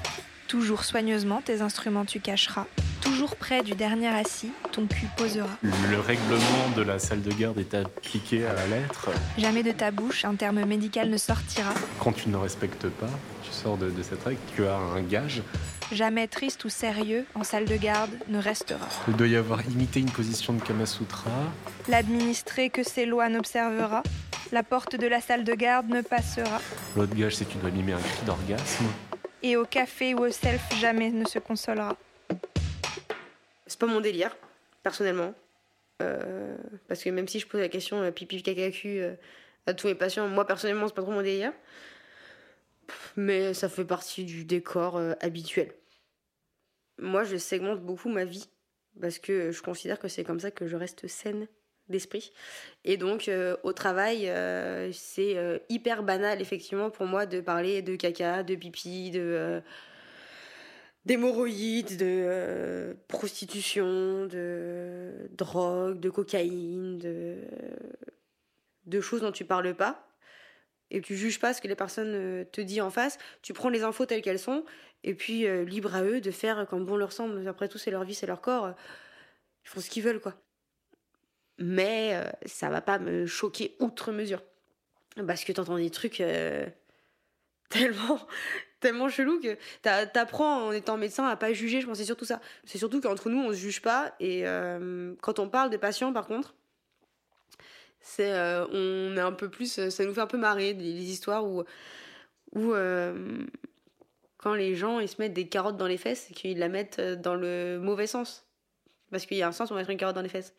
Toujours 0.48 0.84
soigneusement, 0.84 1.42
tes 1.42 1.60
instruments 1.60 2.06
tu 2.06 2.20
cacheras. 2.20 2.64
Toujours 3.02 3.36
près 3.36 3.62
du 3.62 3.74
dernier 3.74 4.08
assis, 4.08 4.50
ton 4.72 4.86
cul 4.86 5.06
posera. 5.16 5.48
Le 5.62 6.00
règlement 6.00 6.70
de 6.74 6.80
la 6.82 6.98
salle 6.98 7.20
de 7.22 7.32
garde 7.32 7.58
est 7.58 7.74
appliqué 7.74 8.46
à 8.46 8.54
la 8.54 8.66
lettre. 8.66 9.10
Jamais 9.36 9.62
de 9.62 9.72
ta 9.72 9.90
bouche 9.90 10.24
un 10.24 10.34
terme 10.36 10.64
médical 10.64 11.10
ne 11.10 11.18
sortira. 11.18 11.74
Quand 12.00 12.12
tu 12.12 12.30
ne 12.30 12.36
respectes 12.36 12.88
pas, 12.88 13.10
tu 13.42 13.52
sors 13.52 13.76
de, 13.76 13.90
de 13.90 14.02
cette 14.02 14.24
règle, 14.24 14.40
tu 14.56 14.66
as 14.66 14.74
un 14.76 15.02
gage. 15.02 15.42
Jamais 15.92 16.26
triste 16.26 16.64
ou 16.64 16.68
sérieux 16.68 17.24
en 17.36 17.44
salle 17.44 17.64
de 17.64 17.76
garde 17.76 18.10
ne 18.26 18.40
restera. 18.40 18.88
Il 19.06 19.14
doit 19.14 19.28
y 19.28 19.36
avoir 19.36 19.64
imité 19.66 20.00
une 20.00 20.10
position 20.10 20.52
de 20.52 20.60
Kama 20.60 20.84
Sutra. 20.84 21.30
L'administré 21.88 22.70
que 22.70 22.82
ces 22.82 23.06
lois 23.06 23.28
n'observera. 23.28 24.02
La 24.50 24.64
porte 24.64 24.96
de 24.96 25.06
la 25.06 25.20
salle 25.20 25.44
de 25.44 25.54
garde 25.54 25.88
ne 25.88 26.00
passera. 26.00 26.60
L'autre 26.96 27.14
gage, 27.14 27.36
c'est 27.36 27.44
que 27.44 27.52
tu 27.52 27.58
dois 27.58 27.70
mimer 27.70 27.92
un 27.92 28.00
cri 28.00 28.24
d'orgasme. 28.26 28.86
Et 29.44 29.56
au 29.56 29.64
café 29.64 30.14
ou 30.14 30.24
au 30.24 30.30
self, 30.30 30.60
jamais 30.80 31.10
ne 31.10 31.24
se 31.24 31.38
consolera. 31.38 31.96
C'est 33.68 33.78
pas 33.78 33.86
mon 33.86 34.00
délire, 34.00 34.36
personnellement. 34.82 35.34
Euh, 36.02 36.56
parce 36.88 37.04
que 37.04 37.10
même 37.10 37.28
si 37.28 37.38
je 37.38 37.46
pose 37.46 37.60
la 37.60 37.68
question 37.68 38.02
euh, 38.02 38.10
pipi 38.10 38.42
caca 38.42 38.70
cul 38.70 39.00
euh, 39.00 39.14
à 39.66 39.72
tous 39.72 39.86
mes 39.86 39.94
patients, 39.94 40.26
moi 40.26 40.46
personnellement, 40.46 40.88
c'est 40.88 40.94
pas 40.94 41.02
trop 41.02 41.12
mon 41.12 41.22
délire. 41.22 41.52
Mais 43.16 43.54
ça 43.54 43.68
fait 43.68 43.84
partie 43.84 44.24
du 44.24 44.44
décor 44.44 44.96
euh, 44.96 45.14
habituel. 45.20 45.72
Moi, 46.98 47.24
je 47.24 47.36
segmente 47.36 47.80
beaucoup 47.80 48.08
ma 48.08 48.24
vie 48.24 48.48
parce 49.00 49.18
que 49.18 49.50
je 49.50 49.62
considère 49.62 49.98
que 49.98 50.08
c'est 50.08 50.24
comme 50.24 50.40
ça 50.40 50.50
que 50.50 50.66
je 50.66 50.76
reste 50.76 51.06
saine 51.06 51.46
d'esprit. 51.88 52.32
Et 52.84 52.96
donc, 52.96 53.28
euh, 53.28 53.56
au 53.62 53.72
travail, 53.72 54.28
euh, 54.28 54.90
c'est 54.92 55.36
hyper 55.68 56.02
banal, 56.02 56.40
effectivement, 56.40 56.90
pour 56.90 57.06
moi 57.06 57.26
de 57.26 57.40
parler 57.40 57.82
de 57.82 57.96
caca, 57.96 58.42
de 58.42 58.54
pipi, 58.54 59.10
de. 59.10 59.62
d'hémorroïdes, 61.04 61.98
de 61.98 62.96
prostitution, 63.08 64.26
de 64.26 65.28
drogue, 65.32 66.00
de 66.00 66.10
cocaïne, 66.10 66.98
de, 66.98 67.36
de 68.86 69.00
choses 69.00 69.20
dont 69.20 69.32
tu 69.32 69.44
parles 69.44 69.74
pas. 69.74 70.05
Et 70.90 71.00
tu 71.00 71.16
juges 71.16 71.40
pas 71.40 71.52
ce 71.52 71.60
que 71.60 71.68
les 71.68 71.74
personnes 71.74 72.14
euh, 72.14 72.44
te 72.44 72.60
disent 72.60 72.80
en 72.80 72.90
face. 72.90 73.18
Tu 73.42 73.52
prends 73.52 73.68
les 73.68 73.82
infos 73.82 74.06
telles 74.06 74.22
qu'elles 74.22 74.38
sont. 74.38 74.64
Et 75.02 75.14
puis, 75.14 75.46
euh, 75.46 75.64
libre 75.64 75.94
à 75.94 76.02
eux 76.02 76.20
de 76.20 76.30
faire 76.30 76.66
comme 76.68 76.84
bon 76.84 76.96
leur 76.96 77.12
semble. 77.12 77.46
Après 77.48 77.68
tout, 77.68 77.78
c'est 77.78 77.90
leur 77.90 78.04
vie, 78.04 78.14
c'est 78.14 78.26
leur 78.26 78.40
corps. 78.40 78.74
Ils 79.64 79.68
font 79.68 79.80
ce 79.80 79.90
qu'ils 79.90 80.02
veulent, 80.02 80.20
quoi. 80.20 80.34
Mais 81.58 82.14
euh, 82.14 82.30
ça 82.44 82.68
va 82.68 82.80
pas 82.80 82.98
me 82.98 83.26
choquer 83.26 83.76
outre 83.80 84.12
mesure. 84.12 84.42
Parce 85.26 85.44
que 85.44 85.52
t'entends 85.52 85.78
des 85.78 85.90
trucs 85.90 86.20
euh, 86.20 86.66
tellement, 87.70 88.20
tellement 88.80 89.08
chelous 89.08 89.40
que 89.40 89.56
t'a- 89.82 90.06
t'apprends 90.06 90.66
en 90.66 90.72
étant 90.72 90.98
médecin 90.98 91.26
à 91.26 91.36
pas 91.36 91.52
juger. 91.52 91.80
Je 91.80 91.86
pense 91.86 91.98
c'est 91.98 92.04
surtout 92.04 92.26
ça. 92.26 92.40
C'est 92.64 92.78
surtout 92.78 93.00
qu'entre 93.00 93.30
nous, 93.30 93.40
on 93.40 93.50
se 93.50 93.56
juge 93.56 93.82
pas. 93.82 94.14
Et 94.20 94.44
quand 95.22 95.38
on 95.38 95.48
parle 95.48 95.70
des 95.70 95.78
patients, 95.78 96.12
par 96.12 96.26
contre, 96.26 96.54
c'est 98.06 98.32
euh, 98.32 98.64
on 98.68 99.16
est 99.16 99.20
un 99.20 99.32
peu 99.32 99.50
plus. 99.50 99.90
Ça 99.90 100.04
nous 100.04 100.14
fait 100.14 100.20
un 100.20 100.28
peu 100.28 100.38
marrer 100.38 100.74
des 100.74 100.84
histoires 100.84 101.44
où, 101.44 101.64
où 102.54 102.72
euh, 102.72 103.44
quand 104.38 104.54
les 104.54 104.76
gens 104.76 105.00
ils 105.00 105.08
se 105.08 105.20
mettent 105.20 105.34
des 105.34 105.48
carottes 105.48 105.76
dans 105.76 105.88
les 105.88 105.96
fesses, 105.96 106.28
qu'ils 106.32 106.58
la 106.58 106.68
mettent 106.68 107.00
euh, 107.00 107.16
dans 107.16 107.34
le 107.34 107.80
mauvais 107.80 108.06
sens. 108.06 108.46
Parce 109.10 109.26
qu'il 109.26 109.36
y 109.36 109.42
a 109.42 109.48
un 109.48 109.52
sens 109.52 109.68
pour 109.68 109.76
mettre 109.76 109.90
une 109.90 109.98
carotte 109.98 110.14
dans 110.14 110.22
les 110.22 110.28
fesses. 110.28 110.54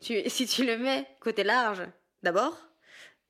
Tu, 0.00 0.22
si 0.28 0.46
tu 0.46 0.66
le 0.66 0.76
mets 0.76 1.06
côté 1.20 1.42
large, 1.42 1.82
d'abord, 2.22 2.58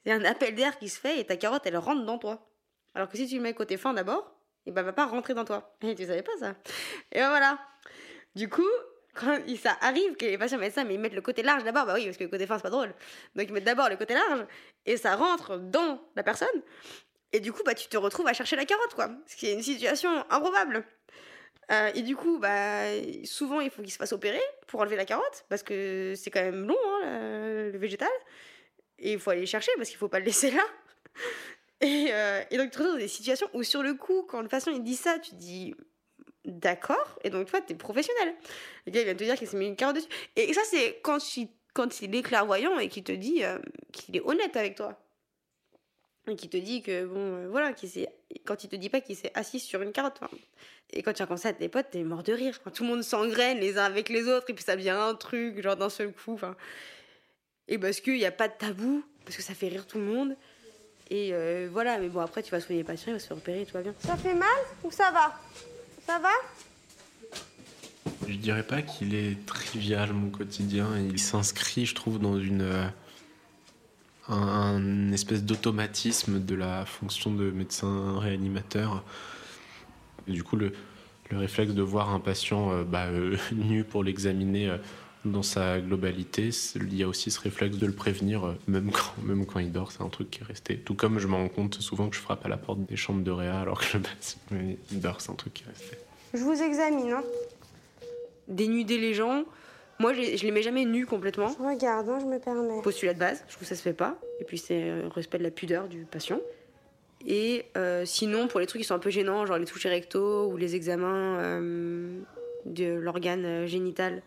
a 0.05 0.13
un 0.13 0.25
appel 0.25 0.57
d'air 0.57 0.77
qui 0.79 0.89
se 0.89 0.99
fait 0.99 1.21
et 1.21 1.25
ta 1.25 1.37
carotte, 1.37 1.63
elle 1.65 1.77
rentre 1.77 2.05
dans 2.05 2.19
toi. 2.19 2.51
Alors 2.97 3.09
que 3.09 3.17
si 3.17 3.29
tu 3.29 3.37
le 3.37 3.43
mets 3.43 3.55
côté 3.55 3.77
fin 3.77 3.95
d'abord, 3.95 4.35
et 4.67 4.73
ben, 4.73 4.81
elle 4.81 4.87
va 4.87 4.93
pas 4.93 5.07
rentrer 5.07 5.35
dans 5.35 5.45
toi. 5.45 5.77
Et 5.83 5.95
tu 5.95 6.07
savais 6.07 6.23
pas 6.23 6.37
ça. 6.41 6.57
Et 7.13 7.21
ben 7.21 7.29
voilà. 7.29 7.61
Du 8.35 8.49
coup, 8.49 8.69
quand 9.15 9.39
ça 9.61 9.77
arrive 9.81 10.17
que 10.17 10.25
les 10.25 10.39
patients 10.39 10.59
mettent 10.59 10.75
ça, 10.75 10.85
mais 10.85 10.95
ils 10.95 11.01
mettent 11.01 11.15
le 11.15 11.21
côté 11.21 11.43
large 11.43 11.65
d'abord, 11.65 11.87
bah 11.87 11.95
oui, 11.95 12.05
parce 12.05 12.17
que 12.17 12.25
le 12.25 12.31
côté 12.31 12.47
fin, 12.47 12.57
c'est 12.57 12.63
pas 12.63 12.71
drôle. 12.71 12.95
Donc 13.35 13.47
ils 13.49 13.53
mettent 13.53 13.65
d'abord 13.65 13.89
le 13.89 13.97
côté 13.97 14.15
large 14.15 14.47
et 14.87 14.97
ça 14.97 15.17
rentre 15.17 15.59
dans 15.59 16.01
la 16.17 16.23
personne. 16.23 16.49
Et 17.33 17.41
du 17.41 17.53
coup, 17.53 17.63
bah, 17.65 17.75
tu 17.75 17.89
te 17.89 17.97
retrouves 17.97 18.27
à 18.27 18.33
chercher 18.33 18.57
la 18.57 18.65
carotte, 18.65 18.95
quoi. 18.95 19.11
Ce 19.27 19.37
qui 19.37 19.47
est 19.47 19.53
une 19.53 19.63
situation 19.63 20.11
improbable. 20.31 20.85
Euh, 21.71 21.91
et 21.95 22.03
du 22.03 22.17
coup, 22.17 22.39
bah, 22.39 22.87
souvent, 23.25 23.61
il 23.61 23.71
faut 23.71 23.83
qu'il 23.83 23.93
se 23.93 23.97
fasse 23.97 24.13
opérer 24.13 24.41
pour 24.67 24.81
enlever 24.81 24.97
la 24.97 25.05
carotte, 25.05 25.45
parce 25.49 25.63
que 25.63 26.15
c'est 26.17 26.31
quand 26.31 26.43
même 26.43 26.67
long, 26.67 26.77
hein, 27.05 27.71
le, 27.73 27.79
végétal. 27.79 28.09
Et 28.99 29.13
il 29.13 29.21
faut 29.21 29.31
aller 29.31 29.41
le 29.41 29.47
chercher, 29.47 29.71
parce 29.77 29.89
qu'il 29.89 29.99
faut 29.99 30.09
pas 30.09 30.19
le 30.19 30.25
laisser 30.25 30.51
là. 30.51 30.65
Et, 31.83 32.09
euh, 32.11 32.43
et 32.51 32.59
donc, 32.59 32.67
tu 32.67 32.73
te 32.73 32.79
retrouves 32.81 32.97
dans 32.97 33.01
des 33.01 33.09
situations 33.09 33.49
où, 33.55 33.63
sur 33.63 33.83
le 33.83 33.95
coup, 33.95 34.23
quand 34.29 34.43
le 34.43 34.49
patient 34.49 34.71
il 34.71 34.83
dit 34.83 34.97
ça, 34.97 35.19
tu 35.19 35.31
te 35.31 35.37
dis 35.37 35.75
d'accord. 36.45 37.19
Et 37.25 37.31
donc, 37.31 37.49
toi, 37.49 37.61
t'es 37.61 37.75
professionnel. 37.75 38.35
Le 38.87 38.93
gars, 38.93 39.01
il 39.01 39.05
vient 39.05 39.15
te 39.15 39.25
dire 39.25 39.37
qu'il 39.37 39.47
s'est 39.49 39.57
mis 39.57 39.67
une 39.67 39.77
carotte 39.77 39.97
dessus. 39.97 40.09
Et 40.37 40.53
ça, 40.55 40.63
c'est 40.65 41.01
quand, 41.03 41.19
quand 41.75 42.01
il 42.03 42.15
est 42.15 42.23
clairvoyant 42.23 42.79
et 42.79 42.89
qu'il 42.89 43.05
te 43.05 43.13
dit 43.13 43.45
euh, 43.45 43.59
qu'il 43.93 44.17
est 44.17 44.23
honnête 44.23 44.57
avec 44.57 44.75
toi. 44.77 44.99
Et 46.29 46.37
qu'il 46.37 46.51
te 46.51 46.57
dit 46.57 46.83
que, 46.83 47.07
bon, 47.07 47.37
euh, 47.37 47.49
voilà, 47.49 47.75
s'est- 47.77 48.09
quand 48.45 48.63
il 48.63 48.69
te 48.69 48.77
dit 48.77 48.89
pas 48.91 49.01
qu'il 49.01 49.17
s'est 49.17 49.33
assis 49.35 49.59
sur 49.59 49.83
une 49.83 49.91
carotte. 49.93 50.21
Et 50.93 51.03
quand 51.03 51.13
tu 51.13 51.23
racontes 51.23 51.39
ça 51.39 51.49
à 51.49 51.53
tes 51.53 51.69
potes, 51.69 51.87
t'es 51.91 52.03
mort 52.03 52.23
de 52.23 52.33
rire. 52.33 52.59
Tout 52.75 52.83
le 52.83 52.89
monde 52.91 53.03
s'engraine 53.03 53.59
les 53.59 53.79
uns 53.79 53.85
avec 53.85 54.09
les 54.09 54.29
autres, 54.29 54.51
et 54.51 54.55
puis 54.55 54.65
ça 54.65 54.77
devient 54.77 54.91
un 54.91 55.15
truc, 55.15 55.61
genre 55.63 55.77
d'un 55.77 55.89
seul 55.89 56.13
coup. 56.13 56.39
Et 57.69 57.79
parce 57.79 58.01
qu'il 58.01 58.15
n'y 58.15 58.27
a 58.27 58.33
pas 58.33 58.49
de 58.49 58.55
tabou, 58.59 59.03
parce 59.25 59.37
que 59.37 59.43
ça 59.43 59.55
fait 59.55 59.69
rire 59.69 59.87
tout 59.87 59.99
le 59.99 60.05
monde. 60.05 60.37
Et 61.09 61.31
euh, 61.33 61.69
voilà, 61.73 61.99
mais 61.99 62.09
bon, 62.09 62.21
après, 62.21 62.43
tu 62.43 62.51
vas 62.51 62.61
soigner 62.61 62.81
les 62.83 62.85
patients, 62.87 63.09
il 63.09 63.15
va 63.15 63.19
se 63.19 63.27
faire 63.27 63.37
opérer, 63.37 63.65
tout 63.65 63.73
va 63.73 63.83
bien. 63.83 63.95
Ça 63.99 64.17
fait 64.17 64.35
mal 64.35 64.49
ou 64.85 64.91
ça 64.91 65.11
va? 65.11 65.35
Ça 66.07 66.19
va? 66.19 66.29
Je 68.29 68.37
dirais 68.37 68.63
pas 68.63 68.83
qu'il 68.83 69.15
est 69.15 69.45
trivial 69.47 70.13
mon 70.13 70.31
quotidien. 70.31 70.89
Il 70.99 71.19
s'inscrit, 71.19 71.87
je 71.87 71.95
trouve, 71.95 72.19
dans 72.19 72.39
une 72.39 72.63
euh, 72.63 72.87
un, 74.29 75.13
espèce 75.13 75.45
d'automatisme 75.45 76.45
de 76.45 76.55
la 76.55 76.87
fonction 76.87 77.33
de 77.33 77.51
médecin 77.51 78.19
réanimateur. 78.19 79.03
Du 80.29 80.45
coup, 80.45 80.57
le, 80.57 80.73
le 81.31 81.39
réflexe 81.39 81.73
de 81.73 81.83
voir 81.83 82.11
un 82.11 82.21
patient 82.21 82.73
euh, 82.73 82.85
bah, 82.85 83.07
euh, 83.07 83.37
nu 83.53 83.85
pour 83.85 84.05
l'examiner 84.05 84.77
dans 85.25 85.43
sa 85.43 85.81
globalité, 85.81 86.51
il 86.77 86.97
y 86.97 87.03
a 87.03 87.09
aussi 87.09 87.31
ce 87.31 87.41
réflexe 87.41 87.77
de 87.77 87.87
le 87.87 87.93
prévenir, 87.93 88.45
euh, 88.45 88.55
même 88.67 88.91
quand, 88.93 89.23
même 89.23 89.47
quand 89.47 89.59
il 89.59 89.73
dort. 89.73 89.93
C'est 89.93 90.03
un 90.03 90.09
truc 90.09 90.31
qui 90.31 90.41
est 90.41 90.45
resté. 90.45 90.79
Tout 90.79 90.95
comme 90.95 91.19
je 91.19 91.27
me 91.27 91.35
rends 91.35 91.49
compte 91.49 91.75
souvent 91.81 92.09
que 92.09 92.17
je 92.17 92.21
frappe 92.21 92.45
à 92.45 92.49
la 92.49 92.57
porte 92.57 92.81
des 92.81 92.97
chambres 92.97 93.23
de 93.23 93.31
réa 93.31 93.61
alors 93.61 93.81
que 93.81 93.99
le 93.99 94.03
patient 94.03 94.41
il 94.91 95.01
dort, 95.01 95.21
c'est 95.21 95.31
un 95.31 95.35
truc 95.35 95.55
qui 95.55 95.65
est 95.65 95.69
resté. 95.69 95.97
Je 96.35 96.43
vous 96.43 96.63
examine. 96.63 97.13
Hein. 97.13 97.25
Dénuder 98.49 98.99
les 98.99 99.15
gens, 99.15 99.45
moi 99.99 100.13
je 100.15 100.23
je 100.37 100.45
les 100.45 100.51
mets 100.51 100.63
jamais 100.63 100.85
nus 100.85 101.07
complètement. 101.07 101.49
Je 101.49 101.65
regarde, 101.65 102.09
hein, 102.09 102.19
je 102.21 102.27
me 102.27 102.39
permets. 102.39 102.83
Postulat 102.83 103.15
de 103.15 103.19
base, 103.19 103.45
je 103.47 103.53
trouve 103.55 103.63
que 103.63 103.69
ça 103.69 103.77
se 103.77 103.83
fait 103.83 103.93
pas. 103.93 104.19
Et 104.41 104.45
puis 104.45 104.59
c'est 104.59 104.83
euh, 104.83 105.09
respect 105.15 105.39
de 105.39 105.45
la 105.45 105.51
pudeur 105.51 105.89
du 105.89 106.05
patient. 106.05 106.41
Et 107.27 107.67
euh, 107.77 108.05
sinon, 108.07 108.49
pour 108.49 108.61
les 108.61 108.67
trucs 108.67 108.81
qui 108.81 108.87
sont 108.87 108.95
un 108.95 109.01
peu 109.01 109.11
gênants, 109.11 109.45
genre 109.45 109.59
les 109.59 109.67
touchés 109.67 109.89
rectaux 109.89 110.47
ou 110.47 110.57
les 110.57 110.75
examens 110.75 111.39
euh, 111.41 112.19
de 112.65 112.95
l'organe 112.95 113.45
euh, 113.45 113.67
génital 113.67 114.23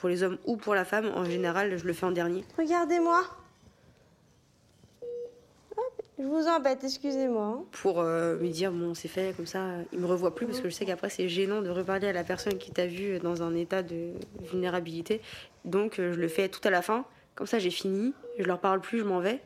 pour 0.00 0.08
les 0.08 0.22
hommes 0.22 0.38
ou 0.46 0.56
pour 0.56 0.74
la 0.74 0.84
femme, 0.86 1.12
en 1.14 1.24
général, 1.24 1.76
je 1.76 1.84
le 1.84 1.92
fais 1.92 2.06
en 2.06 2.10
dernier. 2.10 2.42
Regardez-moi. 2.58 3.22
Je 6.18 6.24
vous 6.24 6.46
embête, 6.48 6.84
excusez-moi. 6.84 7.44
hein. 7.44 7.64
Pour 7.72 8.00
euh, 8.00 8.36
me 8.38 8.48
dire, 8.48 8.72
bon, 8.72 8.94
c'est 8.94 9.08
fait, 9.08 9.34
comme 9.36 9.46
ça, 9.46 9.60
il 9.92 10.00
me 10.00 10.06
revoit 10.06 10.34
plus, 10.34 10.46
parce 10.46 10.60
que 10.60 10.68
je 10.68 10.74
sais 10.74 10.84
qu'après, 10.84 11.08
c'est 11.08 11.28
gênant 11.28 11.62
de 11.62 11.70
reparler 11.70 12.08
à 12.08 12.12
la 12.12 12.24
personne 12.24 12.58
qui 12.58 12.70
t'a 12.70 12.86
vu 12.86 13.18
dans 13.20 13.42
un 13.42 13.54
état 13.54 13.82
de 13.82 14.12
vulnérabilité. 14.50 15.22
Donc, 15.64 15.98
euh, 15.98 16.12
je 16.12 16.18
le 16.18 16.28
fais 16.28 16.48
tout 16.48 16.60
à 16.64 16.70
la 16.70 16.82
fin. 16.82 17.04
Comme 17.34 17.46
ça, 17.46 17.58
j'ai 17.58 17.70
fini. 17.70 18.12
Je 18.38 18.44
leur 18.44 18.58
parle 18.58 18.80
plus, 18.80 18.98
je 18.98 19.04
m'en 19.04 19.20
vais. 19.20 19.40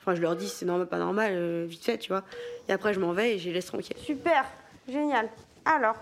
Enfin, 0.00 0.14
je 0.14 0.20
leur 0.20 0.36
dis, 0.36 0.48
c'est 0.48 0.66
normal, 0.66 0.88
pas 0.88 0.98
normal, 0.98 1.32
euh, 1.34 1.66
vite 1.68 1.84
fait, 1.84 1.96
tu 1.98 2.08
vois. 2.08 2.24
Et 2.68 2.72
après, 2.72 2.92
je 2.92 3.00
m'en 3.00 3.12
vais 3.12 3.34
et 3.34 3.38
je 3.38 3.46
les 3.46 3.54
laisse 3.54 3.66
tranquilles. 3.66 3.96
Super, 3.98 4.44
génial. 4.88 5.28
Alors, 5.64 5.96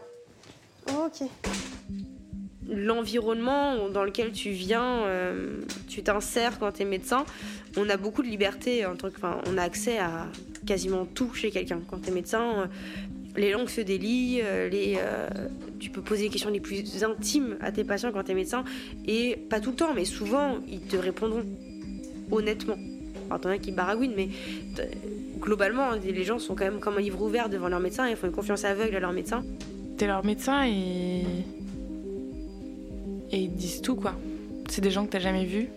ok. 0.89 1.29
L'environnement 2.71 3.89
dans 3.89 4.05
lequel 4.05 4.33
tu 4.33 4.51
viens, 4.51 5.05
euh, 5.07 5.61
tu 5.89 6.03
t'insères 6.03 6.59
quand 6.59 6.73
tu 6.73 6.83
es 6.83 6.85
médecin, 6.85 7.25
on 7.79 7.89
a 7.89 7.97
beaucoup 7.97 8.23
de 8.23 8.29
liberté. 8.29 8.85
En 8.85 8.95
tant 8.95 9.09
on 9.47 9.57
a 9.57 9.63
accès 9.63 9.99
à 9.99 10.27
quasiment 10.67 11.07
tout 11.07 11.33
chez 11.33 11.51
quelqu'un. 11.51 11.81
Quand 11.91 11.99
tu 11.99 12.11
es 12.11 12.13
médecin, 12.13 12.43
euh, 12.43 12.67
les 13.37 13.53
langues 13.53 13.71
se 13.71 13.81
délient, 13.81 14.41
euh, 14.43 14.69
les, 14.69 14.99
tu 15.79 15.89
peux 15.89 16.03
poser 16.03 16.25
les 16.25 16.29
questions 16.29 16.51
les 16.51 16.61
plus 16.61 17.03
intimes 17.05 17.57
à 17.63 17.73
tes 17.73 17.85
patients 17.85 18.13
quand 18.13 18.25
tu 18.25 18.33
es 18.33 18.35
médecin. 18.35 18.65
Et 19.07 19.37
pas 19.49 19.61
tout 19.61 19.71
le 19.71 19.77
temps, 19.77 19.95
mais 19.95 20.05
souvent, 20.05 20.59
ils 20.69 20.81
te 20.81 20.97
répondront 20.97 21.45
honnêtement. 22.31 22.77
Alors, 23.31 23.41
t'en 23.41 23.49
as 23.49 23.59
qui 23.59 23.73
baragouinent, 23.73 24.15
mais 24.15 24.29
globalement, 25.39 25.93
les 25.93 26.25
gens 26.25 26.39
sont 26.39 26.55
quand 26.55 26.65
même 26.65 26.81
comme 26.81 26.99
un 26.99 27.01
livre 27.01 27.23
ouvert 27.23 27.49
devant 27.49 27.69
leur 27.69 27.81
médecin. 27.81 28.09
Ils 28.09 28.17
font 28.17 28.27
une 28.27 28.33
confiance 28.33 28.65
aveugle 28.65 28.97
à 28.97 29.01
leur 29.01 29.13
médecin. 29.13 29.43
T'es 29.97 30.07
leur 30.07 30.25
médecin 30.25 30.67
et. 30.67 31.25
Et 33.31 33.39
ils 33.41 33.55
disent 33.55 33.83
tout, 33.83 33.97
quoi. 33.97 34.15
C'est 34.69 34.81
des 34.81 34.91
gens 34.91 35.07
que 35.07 35.11
t'as 35.11 35.19
jamais 35.19 35.45
vus. 35.45 35.69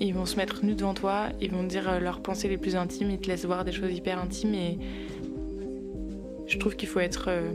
Ils 0.00 0.14
vont 0.14 0.26
se 0.26 0.36
mettre 0.36 0.64
nus 0.64 0.74
devant 0.74 0.94
toi, 0.94 1.28
ils 1.42 1.50
vont 1.50 1.62
dire 1.62 1.88
euh, 1.88 2.00
leurs 2.00 2.20
pensées 2.20 2.48
les 2.48 2.56
plus 2.56 2.74
intimes, 2.74 3.10
ils 3.10 3.18
te 3.18 3.28
laissent 3.28 3.44
voir 3.44 3.66
des 3.66 3.72
choses 3.72 3.92
hyper 3.92 4.18
intimes 4.18 4.54
et. 4.54 4.78
Je 6.46 6.58
trouve 6.58 6.74
qu'il 6.74 6.88
faut 6.88 6.98
être 6.98 7.26
euh, 7.28 7.52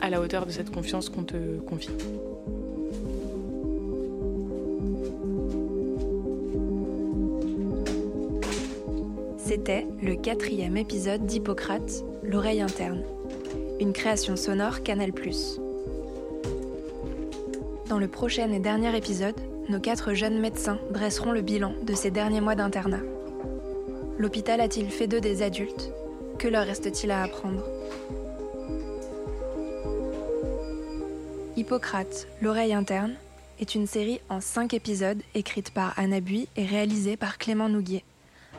à 0.00 0.10
la 0.10 0.20
hauteur 0.20 0.46
de 0.46 0.50
cette 0.50 0.70
confiance 0.70 1.08
qu'on 1.10 1.22
te 1.22 1.58
confie. 1.60 1.90
C'était 9.36 9.86
le 10.02 10.16
quatrième 10.16 10.76
épisode 10.76 11.24
d'Hippocrate, 11.24 12.04
l'oreille 12.22 12.60
interne, 12.60 13.02
une 13.80 13.92
création 13.92 14.34
sonore 14.36 14.82
Canal+. 14.82 15.12
Dans 17.88 17.98
le 17.98 18.08
prochain 18.08 18.52
et 18.52 18.58
dernier 18.58 18.94
épisode, 18.94 19.40
nos 19.70 19.80
quatre 19.80 20.12
jeunes 20.12 20.38
médecins 20.38 20.78
dresseront 20.90 21.32
le 21.32 21.40
bilan 21.40 21.72
de 21.84 21.94
ces 21.94 22.10
derniers 22.10 22.42
mois 22.42 22.54
d'internat. 22.54 23.00
L'hôpital 24.18 24.60
a-t-il 24.60 24.90
fait 24.90 25.06
d'eux 25.06 25.22
des 25.22 25.40
adultes? 25.40 25.90
Que 26.38 26.48
leur 26.48 26.66
reste-t-il 26.66 27.10
à 27.10 27.22
apprendre? 27.22 27.64
Hippocrate, 31.56 32.28
l'oreille 32.42 32.74
interne 32.74 33.14
est 33.58 33.74
une 33.74 33.86
série 33.86 34.20
en 34.28 34.42
cinq 34.42 34.74
épisodes 34.74 35.22
écrite 35.34 35.70
par 35.70 35.98
Anna 35.98 36.20
Bui 36.20 36.46
et 36.56 36.66
réalisée 36.66 37.16
par 37.16 37.38
Clément 37.38 37.70
Nouguier 37.70 38.04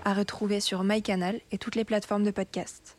à 0.06 0.16
retrouver 0.16 0.60
sur 0.60 0.84
MyCanal 0.84 1.40
et 1.52 1.60
toutes 1.60 1.76
les 1.76 1.86
plateformes 1.86 2.24
de 2.24 2.32
podcast. 2.32 2.99